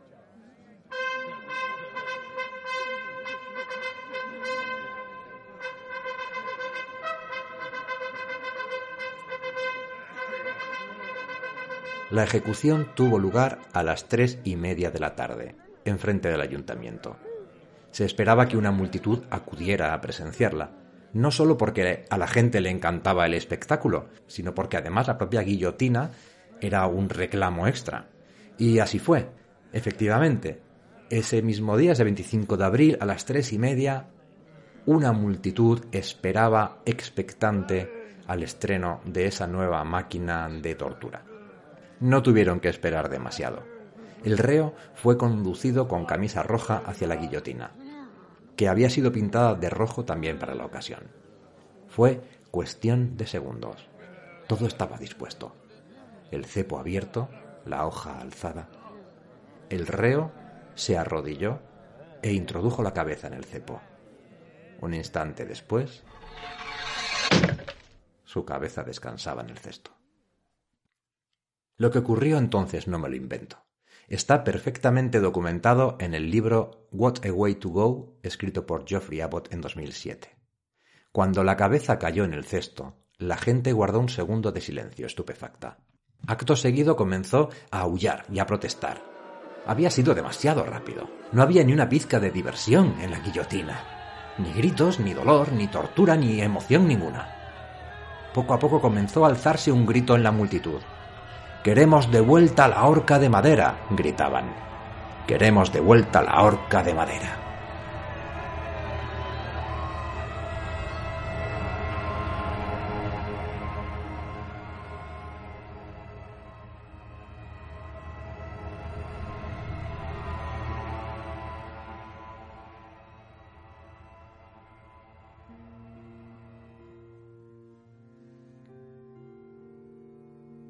La 12.12 12.24
ejecución 12.24 12.88
tuvo 12.96 13.20
lugar 13.20 13.60
a 13.72 13.84
las 13.84 14.08
tres 14.08 14.40
y 14.44 14.56
media 14.56 14.90
de 14.90 15.00
la 15.00 15.16
tarde, 15.16 15.56
enfrente 15.86 16.28
del 16.30 16.42
ayuntamiento. 16.42 17.18
Se 17.92 18.04
esperaba 18.04 18.48
que 18.48 18.58
una 18.58 18.72
multitud 18.72 19.20
acudiera 19.30 19.94
a 19.94 20.02
presenciarla, 20.02 20.72
no 21.14 21.30
solo 21.30 21.56
porque 21.56 22.06
a 22.10 22.18
la 22.18 22.28
gente 22.28 22.62
le 22.62 22.72
encantaba 22.72 23.28
el 23.28 23.36
espectáculo, 23.36 24.10
sino 24.26 24.56
porque 24.56 24.78
además 24.78 25.08
la 25.08 25.20
propia 25.20 25.44
guillotina 25.44 26.10
era 26.60 26.88
un 26.88 27.10
reclamo 27.10 27.68
extra. 27.68 28.08
Y 28.58 28.80
así 28.80 28.98
fue. 28.98 29.30
Efectivamente, 29.72 30.64
ese 31.12 31.44
mismo 31.44 31.78
día, 31.78 31.92
ese 31.92 32.04
25 32.04 32.58
de 32.58 32.66
abril, 32.66 32.98
a 33.02 33.06
las 33.06 33.26
tres 33.26 33.54
y 33.54 33.60
media, 33.60 34.08
una 34.88 35.12
multitud 35.12 35.86
esperaba 35.92 36.82
expectante 36.86 37.92
al 38.26 38.42
estreno 38.42 39.02
de 39.06 39.28
esa 39.28 39.46
nueva 39.46 39.84
máquina 39.84 40.50
de 40.50 40.74
tortura. 40.74 41.29
No 42.00 42.24
tuvieron 42.24 42.60
que 42.60 42.70
esperar 42.70 43.10
demasiado. 43.10 43.64
El 44.24 44.38
reo 44.38 44.74
fue 44.96 45.18
conducido 45.18 45.88
con 45.88 46.06
camisa 46.06 46.44
roja 46.44 46.82
hacia 46.86 47.08
la 47.08 47.16
guillotina, 47.16 47.72
que 48.56 48.68
había 48.68 48.90
sido 48.90 49.12
pintada 49.12 49.56
de 49.56 49.70
rojo 49.70 50.06
también 50.06 50.40
para 50.40 50.56
la 50.56 50.66
ocasión. 50.66 51.04
Fue 51.88 52.22
cuestión 52.52 53.18
de 53.18 53.28
segundos. 53.28 53.88
Todo 54.48 54.66
estaba 54.66 54.98
dispuesto. 54.98 55.56
El 56.32 56.46
cepo 56.46 56.80
abierto, 56.80 57.30
la 57.66 57.86
hoja 57.86 58.20
alzada. 58.20 58.70
El 59.70 59.88
reo 59.88 60.32
se 60.76 60.98
arrodilló 60.98 61.60
e 62.22 62.34
introdujo 62.34 62.84
la 62.84 62.94
cabeza 62.94 63.28
en 63.28 63.34
el 63.34 63.46
cepo. 63.46 63.82
Un 64.82 64.94
instante 64.94 65.46
después, 65.46 66.04
su 68.24 68.46
cabeza 68.46 68.84
descansaba 68.84 69.42
en 69.42 69.50
el 69.50 69.58
cesto. 69.58 69.99
Lo 71.80 71.92
que 71.92 72.00
ocurrió 72.00 72.38
entonces 72.38 72.90
no 72.90 73.00
me 73.00 73.08
lo 73.08 73.16
invento. 73.16 73.64
Está 74.10 74.44
perfectamente 74.44 75.22
documentado 75.22 75.96
en 76.02 76.14
el 76.14 76.30
libro 76.30 76.90
What 76.92 77.26
a 77.26 77.32
Way 77.32 77.56
to 77.56 77.70
Go, 77.70 78.18
escrito 78.22 78.66
por 78.66 78.86
Geoffrey 78.86 79.22
Abbott 79.22 79.54
en 79.54 79.62
2007. 79.62 80.28
Cuando 81.14 81.42
la 81.42 81.56
cabeza 81.56 81.98
cayó 81.98 82.26
en 82.26 82.34
el 82.34 82.44
cesto, 82.44 82.98
la 83.18 83.38
gente 83.38 83.72
guardó 83.72 84.02
un 84.02 84.10
segundo 84.10 84.52
de 84.52 84.60
silencio 84.60 85.06
estupefacta. 85.06 85.78
Acto 86.28 86.58
seguido 86.58 86.98
comenzó 86.98 87.50
a 87.72 87.80
aullar 87.80 88.26
y 88.30 88.40
a 88.40 88.46
protestar. 88.46 89.02
Había 89.66 89.90
sido 89.90 90.14
demasiado 90.14 90.66
rápido. 90.66 91.10
No 91.32 91.44
había 91.44 91.64
ni 91.64 91.72
una 91.72 91.88
pizca 91.88 92.20
de 92.20 92.30
diversión 92.30 93.00
en 93.00 93.12
la 93.12 93.20
guillotina. 93.20 94.36
Ni 94.38 94.52
gritos, 94.52 95.00
ni 95.00 95.14
dolor, 95.14 95.54
ni 95.54 95.68
tortura, 95.68 96.18
ni 96.18 96.42
emoción 96.42 96.90
ninguna. 96.90 98.32
Poco 98.34 98.54
a 98.54 98.60
poco 98.60 98.82
comenzó 98.82 99.24
a 99.24 99.30
alzarse 99.30 99.72
un 99.72 99.86
grito 99.86 100.18
en 100.18 100.24
la 100.24 100.34
multitud. 100.34 100.82
Queremos 101.64 102.10
de 102.10 102.22
vuelta 102.22 102.70
la 102.70 102.86
horca 102.86 103.20
de 103.20 103.28
madera, 103.28 103.80
gritaban. 103.90 104.46
Queremos 105.28 105.74
de 105.74 105.82
vuelta 105.82 106.22
la 106.22 106.42
horca 106.42 106.84
de 106.84 106.94
madera. 106.94 107.49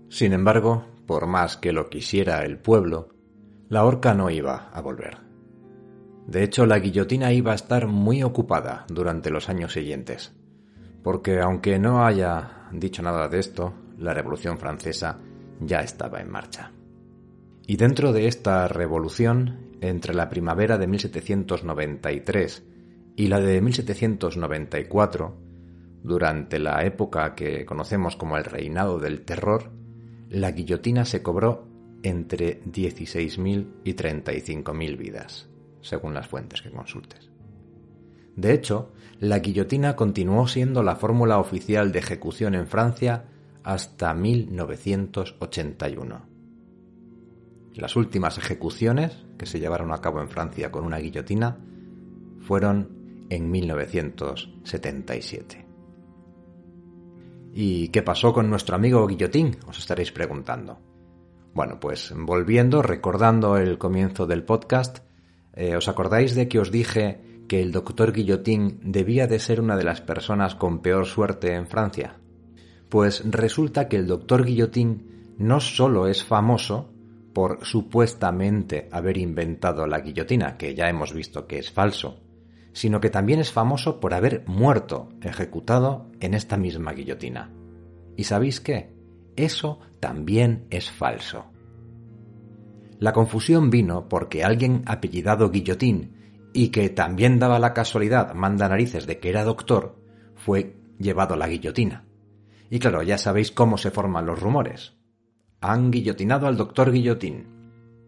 Sin 0.10 0.34
embargo, 0.34 0.86
por 1.06 1.28
más 1.28 1.58
que 1.58 1.72
lo 1.72 1.90
quisiera 1.90 2.44
el 2.44 2.58
pueblo, 2.58 3.10
la 3.70 3.86
horca 3.86 4.14
no 4.14 4.30
iba 4.30 4.70
a 4.74 4.82
volver. 4.82 5.18
De 6.28 6.44
hecho, 6.44 6.66
la 6.66 6.80
guillotina 6.80 7.32
iba 7.32 7.52
a 7.52 7.56
estar 7.56 7.88
muy 7.88 8.24
ocupada 8.24 8.86
durante 8.90 9.30
los 9.30 9.50
años 9.50 9.74
siguientes, 9.74 10.36
porque 11.04 11.40
aunque 11.40 11.80
no 11.80 12.06
haya 12.06 12.68
dicho 12.72 13.02
nada 13.02 13.28
de 13.28 13.40
esto, 13.40 13.74
la 13.98 14.14
Revolución 14.14 14.58
Francesa 14.58 15.20
ya 15.60 15.80
estaba 15.80 16.22
en 16.22 16.30
marcha. 16.30 16.72
Y 17.68 17.78
dentro 17.78 18.12
de 18.12 18.28
esta 18.28 18.68
revolución, 18.68 19.78
entre 19.82 20.16
la 20.16 20.30
primavera 20.30 20.78
de 20.78 20.88
1793 20.88 22.64
y 23.16 23.28
la 23.28 23.40
de 23.40 23.62
1794, 23.62 25.38
durante 26.02 26.60
la 26.60 26.84
época 26.84 27.36
que 27.36 27.66
conocemos 27.66 28.16
como 28.16 28.38
el 28.38 28.46
reinado 28.46 29.00
del 29.00 29.22
terror, 29.22 29.79
la 30.30 30.52
guillotina 30.52 31.06
se 31.06 31.24
cobró 31.24 31.66
entre 32.04 32.62
16.000 32.64 33.68
y 33.84 33.94
35.000 33.94 34.98
vidas, 34.98 35.48
según 35.82 36.14
las 36.14 36.28
fuentes 36.28 36.62
que 36.62 36.70
consultes. 36.70 37.32
De 38.36 38.54
hecho, 38.54 38.92
la 39.20 39.40
guillotina 39.40 39.96
continuó 39.96 40.48
siendo 40.48 40.84
la 40.84 40.96
fórmula 40.96 41.40
oficial 41.40 41.92
de 41.92 41.98
ejecución 42.00 42.54
en 42.56 42.68
Francia 42.68 43.26
hasta 43.64 44.14
1981. 44.14 46.22
Las 47.76 47.96
últimas 47.96 48.38
ejecuciones 48.38 49.26
que 49.38 49.46
se 49.46 49.60
llevaron 49.60 49.92
a 49.92 50.00
cabo 50.00 50.22
en 50.22 50.30
Francia 50.30 50.72
con 50.72 50.86
una 50.86 51.00
guillotina 51.00 51.58
fueron 52.40 53.26
en 53.30 53.52
1977. 53.52 55.69
¿Y 57.54 57.90
qué 57.90 58.02
pasó 58.02 58.34
con 58.34 58.50
nuestro 58.50 58.76
amigo 58.76 59.06
Guillotín? 59.08 59.58
Os 59.68 59.80
estaréis 59.80 60.12
preguntando. 60.12 60.80
Bueno, 61.54 61.80
pues 61.80 62.14
volviendo, 62.16 62.82
recordando 62.82 63.58
el 63.58 63.78
comienzo 63.78 64.28
del 64.28 64.44
podcast, 64.44 65.00
eh, 65.54 65.76
¿os 65.76 65.88
acordáis 65.88 66.36
de 66.36 66.48
que 66.48 66.60
os 66.60 66.72
dije 66.72 67.44
que 67.48 67.62
el 67.62 67.72
doctor 67.72 68.14
Guillotín 68.14 68.80
debía 68.84 69.28
de 69.28 69.40
ser 69.40 69.60
una 69.60 69.76
de 69.76 69.84
las 69.84 70.02
personas 70.02 70.56
con 70.56 70.80
peor 70.80 71.06
suerte 71.06 71.56
en 71.56 71.68
Francia? 71.68 72.18
Pues 72.88 73.24
resulta 73.30 73.88
que 73.88 73.98
el 73.98 74.08
doctor 74.08 74.46
Guillotín 74.46 75.36
no 75.38 75.60
solo 75.60 76.08
es 76.08 76.24
famoso 76.24 76.94
por 77.34 77.66
supuestamente 77.66 78.90
haber 78.92 79.18
inventado 79.18 79.88
la 79.88 80.02
guillotina, 80.02 80.58
que 80.58 80.76
ya 80.76 80.90
hemos 80.90 81.14
visto 81.14 81.48
que 81.48 81.60
es 81.60 81.72
falso, 81.72 82.20
sino 82.80 83.02
que 83.02 83.10
también 83.10 83.42
es 83.42 83.52
famoso 83.52 84.00
por 84.00 84.14
haber 84.14 84.46
muerto 84.48 85.10
ejecutado 85.22 86.08
en 86.22 86.34
esta 86.34 86.56
misma 86.56 86.94
guillotina. 86.94 87.52
¿Y 88.16 88.24
sabéis 88.24 88.62
qué? 88.62 88.96
Eso 89.36 89.82
también 90.00 90.66
es 90.70 90.90
falso. 90.90 91.48
La 92.98 93.12
confusión 93.12 93.70
vino 93.70 94.08
porque 94.08 94.46
alguien 94.46 94.84
apellidado 94.86 95.52
Guillotín 95.52 96.14
y 96.54 96.70
que 96.70 96.88
también 96.88 97.38
daba 97.38 97.60
la 97.60 97.74
casualidad 97.74 98.34
manda 98.34 98.70
narices 98.70 99.06
de 99.06 99.20
que 99.20 99.28
era 99.28 99.44
doctor, 99.44 99.98
fue 100.36 100.78
llevado 100.98 101.34
a 101.34 101.38
la 101.38 101.50
guillotina. 101.50 102.06
Y 102.70 102.80
claro, 102.80 103.04
ya 103.04 103.18
sabéis 103.18 103.52
cómo 103.52 103.78
se 103.78 103.92
forman 103.92 104.26
los 104.26 104.40
rumores. 104.40 104.96
Han 105.60 105.92
guillotinado 105.92 106.48
al 106.48 106.56
doctor 106.56 106.94
Guillotín. 106.94 107.46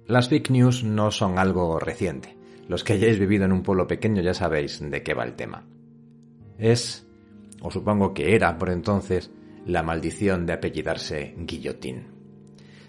Las 0.08 0.30
fake 0.30 0.50
news 0.50 0.86
no 0.86 1.12
son 1.12 1.40
algo 1.40 1.78
reciente. 1.78 2.41
Los 2.72 2.86
que 2.86 2.94
hayáis 2.94 3.20
vivido 3.20 3.44
en 3.44 3.52
un 3.52 3.64
pueblo 3.64 3.86
pequeño 3.86 4.22
ya 4.22 4.34
sabéis 4.34 4.80
de 4.80 5.04
qué 5.04 5.14
va 5.14 5.26
el 5.26 5.34
tema. 5.34 5.66
Es, 6.58 7.06
o 7.60 7.70
supongo 7.70 8.14
que 8.14 8.34
era 8.34 8.58
por 8.58 8.70
entonces, 8.70 9.30
la 9.66 9.84
maldición 9.84 10.46
de 10.46 10.54
apellidarse 10.54 11.36
Guillotín. 11.38 12.08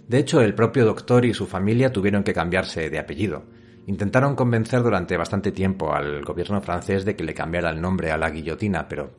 De 0.06 0.18
hecho, 0.18 0.40
el 0.40 0.54
propio 0.54 0.84
doctor 0.84 1.24
y 1.24 1.34
su 1.34 1.48
familia 1.48 1.90
tuvieron 1.90 2.22
que 2.22 2.32
cambiarse 2.32 2.90
de 2.90 2.98
apellido. 3.00 3.42
Intentaron 3.88 4.36
convencer 4.36 4.84
durante 4.84 5.16
bastante 5.16 5.50
tiempo 5.50 5.92
al 5.92 6.22
gobierno 6.22 6.60
francés 6.60 7.04
de 7.04 7.16
que 7.16 7.24
le 7.24 7.34
cambiara 7.34 7.70
el 7.70 7.80
nombre 7.80 8.12
a 8.12 8.16
la 8.16 8.30
guillotina, 8.30 8.86
pero 8.86 9.10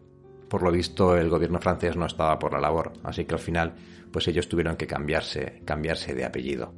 por 0.47 0.63
lo 0.63 0.71
visto 0.71 1.17
el 1.17 1.27
gobierno 1.27 1.59
francés 1.59 1.97
no 1.97 2.05
estaba 2.05 2.39
por 2.39 2.53
la 2.53 2.61
labor, 2.61 2.93
así 3.03 3.25
que 3.25 3.35
al 3.35 3.41
final 3.41 3.73
pues 4.13 4.29
ellos 4.29 4.47
tuvieron 4.47 4.77
que 4.77 4.87
cambiarse, 4.87 5.61
cambiarse 5.65 6.15
de 6.15 6.23
apellido. 6.23 6.73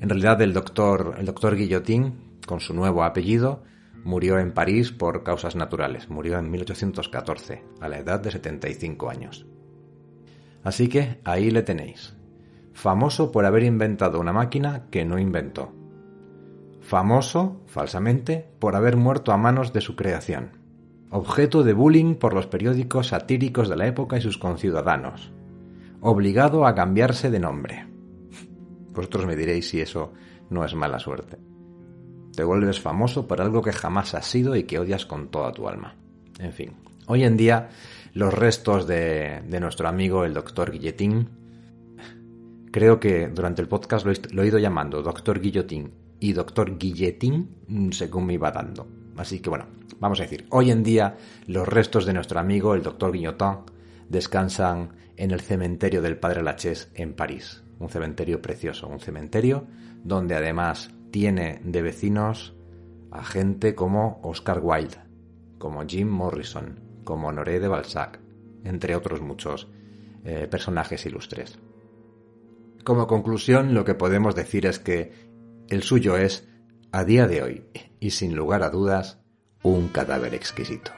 En 0.00 0.08
realidad 0.08 0.42
el 0.42 0.52
doctor, 0.52 1.14
el 1.20 1.26
doctor 1.26 1.54
Guillotín 1.54 2.27
con 2.48 2.58
su 2.58 2.74
nuevo 2.74 3.04
apellido, 3.04 3.62
murió 4.02 4.38
en 4.40 4.52
París 4.52 4.90
por 4.90 5.22
causas 5.22 5.54
naturales. 5.54 6.08
Murió 6.08 6.38
en 6.38 6.50
1814, 6.50 7.62
a 7.80 7.88
la 7.88 7.98
edad 7.98 8.18
de 8.18 8.32
75 8.32 9.10
años. 9.10 9.46
Así 10.64 10.88
que 10.88 11.20
ahí 11.24 11.50
le 11.52 11.62
tenéis. 11.62 12.16
Famoso 12.72 13.30
por 13.30 13.44
haber 13.44 13.62
inventado 13.62 14.18
una 14.18 14.32
máquina 14.32 14.86
que 14.90 15.04
no 15.04 15.18
inventó. 15.18 15.72
Famoso, 16.80 17.60
falsamente, 17.66 18.50
por 18.58 18.74
haber 18.74 18.96
muerto 18.96 19.32
a 19.32 19.36
manos 19.36 19.72
de 19.72 19.80
su 19.80 19.94
creación. 19.94 20.56
objeto 21.10 21.62
de 21.62 21.72
bullying 21.72 22.16
por 22.16 22.34
los 22.34 22.46
periódicos 22.46 23.08
satíricos 23.08 23.68
de 23.68 23.76
la 23.76 23.86
época 23.86 24.18
y 24.18 24.20
sus 24.20 24.36
conciudadanos, 24.36 25.32
obligado 26.00 26.66
a 26.66 26.74
cambiarse 26.74 27.30
de 27.30 27.40
nombre. 27.40 27.86
Vosotros 28.92 29.26
me 29.26 29.36
diréis 29.36 29.68
si 29.68 29.80
eso 29.80 30.12
no 30.50 30.64
es 30.64 30.74
mala 30.74 30.98
suerte. 30.98 31.38
Te 32.38 32.44
vuelves 32.44 32.80
famoso 32.80 33.26
por 33.26 33.40
algo 33.40 33.62
que 33.62 33.72
jamás 33.72 34.14
has 34.14 34.24
sido 34.24 34.54
y 34.54 34.62
que 34.62 34.78
odias 34.78 35.06
con 35.06 35.26
toda 35.26 35.50
tu 35.50 35.68
alma. 35.68 35.96
En 36.38 36.52
fin, 36.52 36.70
hoy 37.08 37.24
en 37.24 37.36
día 37.36 37.68
los 38.14 38.32
restos 38.32 38.86
de, 38.86 39.42
nuestro 39.60 39.88
amigo 39.88 40.24
el 40.24 40.34
doctor 40.34 40.70
Guilletín, 40.70 41.30
creo 42.70 43.00
que 43.00 43.26
durante 43.26 43.60
el 43.60 43.66
podcast 43.66 44.06
lo, 44.06 44.42
he 44.44 44.46
ido 44.46 44.60
llamando 44.60 45.02
doctor 45.02 45.40
Guillotín 45.40 45.90
y 46.20 46.32
doctor 46.32 46.78
Guilletín 46.78 47.56
mm, 47.66 47.90
según 47.90 48.26
me 48.26 48.34
iba 48.34 48.52
dando. 48.52 48.86
Así 49.16 49.40
que 49.40 49.50
bueno, 49.50 49.66
vamos 49.98 50.20
a 50.20 50.22
decir, 50.22 50.46
hoy 50.50 50.70
en 50.70 50.84
día 50.84 51.16
los 51.48 51.66
restos 51.66 52.06
de 52.06 52.12
nuestro 52.12 52.38
amigo 52.38 52.72
el 52.76 52.84
doctor 52.84 53.10
Guignotin 53.10 53.64
descansan 54.08 54.90
en 55.16 55.32
el 55.32 55.40
cementerio 55.40 56.00
del 56.02 56.16
Padre 56.16 56.44
Lachaise 56.44 56.88
en 56.94 57.14
París. 57.14 57.64
Un 57.80 57.88
cementerio 57.88 58.40
precioso, 58.40 58.86
un 58.86 59.00
cementerio 59.00 59.66
donde 60.04 60.36
además 60.36 60.92
tiene 61.10 61.60
de 61.64 61.82
vecinos 61.82 62.56
a 63.10 63.24
gente 63.24 63.74
como 63.74 64.20
Oscar 64.22 64.60
Wilde, 64.62 64.98
como 65.58 65.86
Jim 65.86 66.08
Morrison, 66.08 66.80
como 67.04 67.28
Honoré 67.28 67.60
de 67.60 67.68
Balzac, 67.68 68.20
entre 68.64 68.94
otros 68.94 69.20
muchos 69.20 69.68
eh, 70.24 70.46
personajes 70.50 71.06
ilustres. 71.06 71.58
Como 72.84 73.06
conclusión, 73.06 73.74
lo 73.74 73.84
que 73.84 73.94
podemos 73.94 74.34
decir 74.34 74.66
es 74.66 74.78
que 74.78 75.12
el 75.68 75.82
suyo 75.82 76.16
es, 76.16 76.48
a 76.92 77.04
día 77.04 77.26
de 77.26 77.42
hoy, 77.42 77.64
y 78.00 78.10
sin 78.10 78.34
lugar 78.34 78.62
a 78.62 78.70
dudas, 78.70 79.20
un 79.62 79.88
cadáver 79.88 80.34
exquisito. 80.34 80.97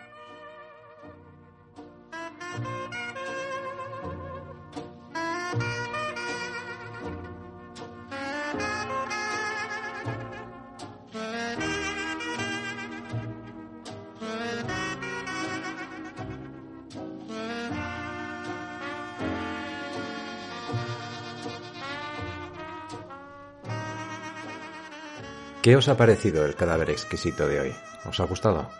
¿Qué 25.63 25.77
os 25.77 25.89
ha 25.89 25.97
parecido 25.99 26.47
el 26.47 26.55
cadáver 26.55 26.89
exquisito 26.89 27.47
de 27.47 27.61
hoy? 27.61 27.75
¿Os 28.07 28.19
ha 28.19 28.25
gustado? 28.25 28.71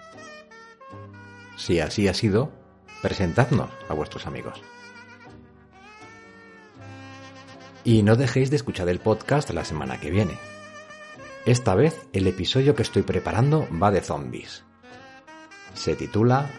Si 1.57 1.79
así 1.79 2.09
ha 2.09 2.15
sido, 2.15 2.51
presentadnos 3.03 3.69
a 3.91 3.93
vuestros 3.93 4.27
amigos. 4.27 4.63
Y 7.85 8.03
no 8.03 8.17
dejéis 8.17 8.49
de 8.49 8.57
escuchar 8.57 8.89
el 8.89 8.99
podcast 8.99 9.51
la 9.51 9.67
semana 9.67 10.01
que 10.01 10.11
viene. 10.11 10.39
Esta 11.45 11.75
vez 11.75 12.09
el 12.15 12.27
episodio 12.27 12.75
que 12.75 12.83
estoy 12.83 13.03
preparando 13.03 13.69
va 13.71 13.91
de 13.91 14.01
zombies. 14.01 14.65
Se 15.75 15.97
titula 15.97 16.51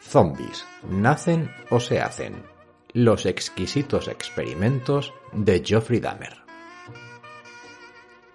Zombies, 0.00 0.66
¿nacen 0.90 1.50
o 1.70 1.80
se 1.80 2.02
hacen? 2.02 2.42
Los 2.92 3.24
exquisitos 3.24 4.08
experimentos 4.08 5.14
de 5.32 5.62
Geoffrey 5.64 5.98
Dahmer. 5.98 6.41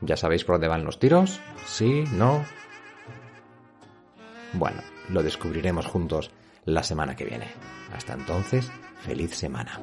¿Ya 0.02 0.18
sabéis 0.18 0.44
por 0.44 0.56
dónde 0.56 0.68
van 0.68 0.84
los 0.84 1.00
tiros? 1.00 1.40
¿Sí? 1.66 2.04
¿No? 2.14 2.46
Bueno, 4.54 4.82
lo 5.10 5.24
descubriremos 5.24 5.86
juntos 5.86 6.32
la 6.66 6.84
semana 6.84 7.16
que 7.16 7.26
viene. 7.26 7.48
Hasta 7.94 8.14
entonces, 8.14 8.72
feliz 9.02 9.36
semana. 9.36 9.80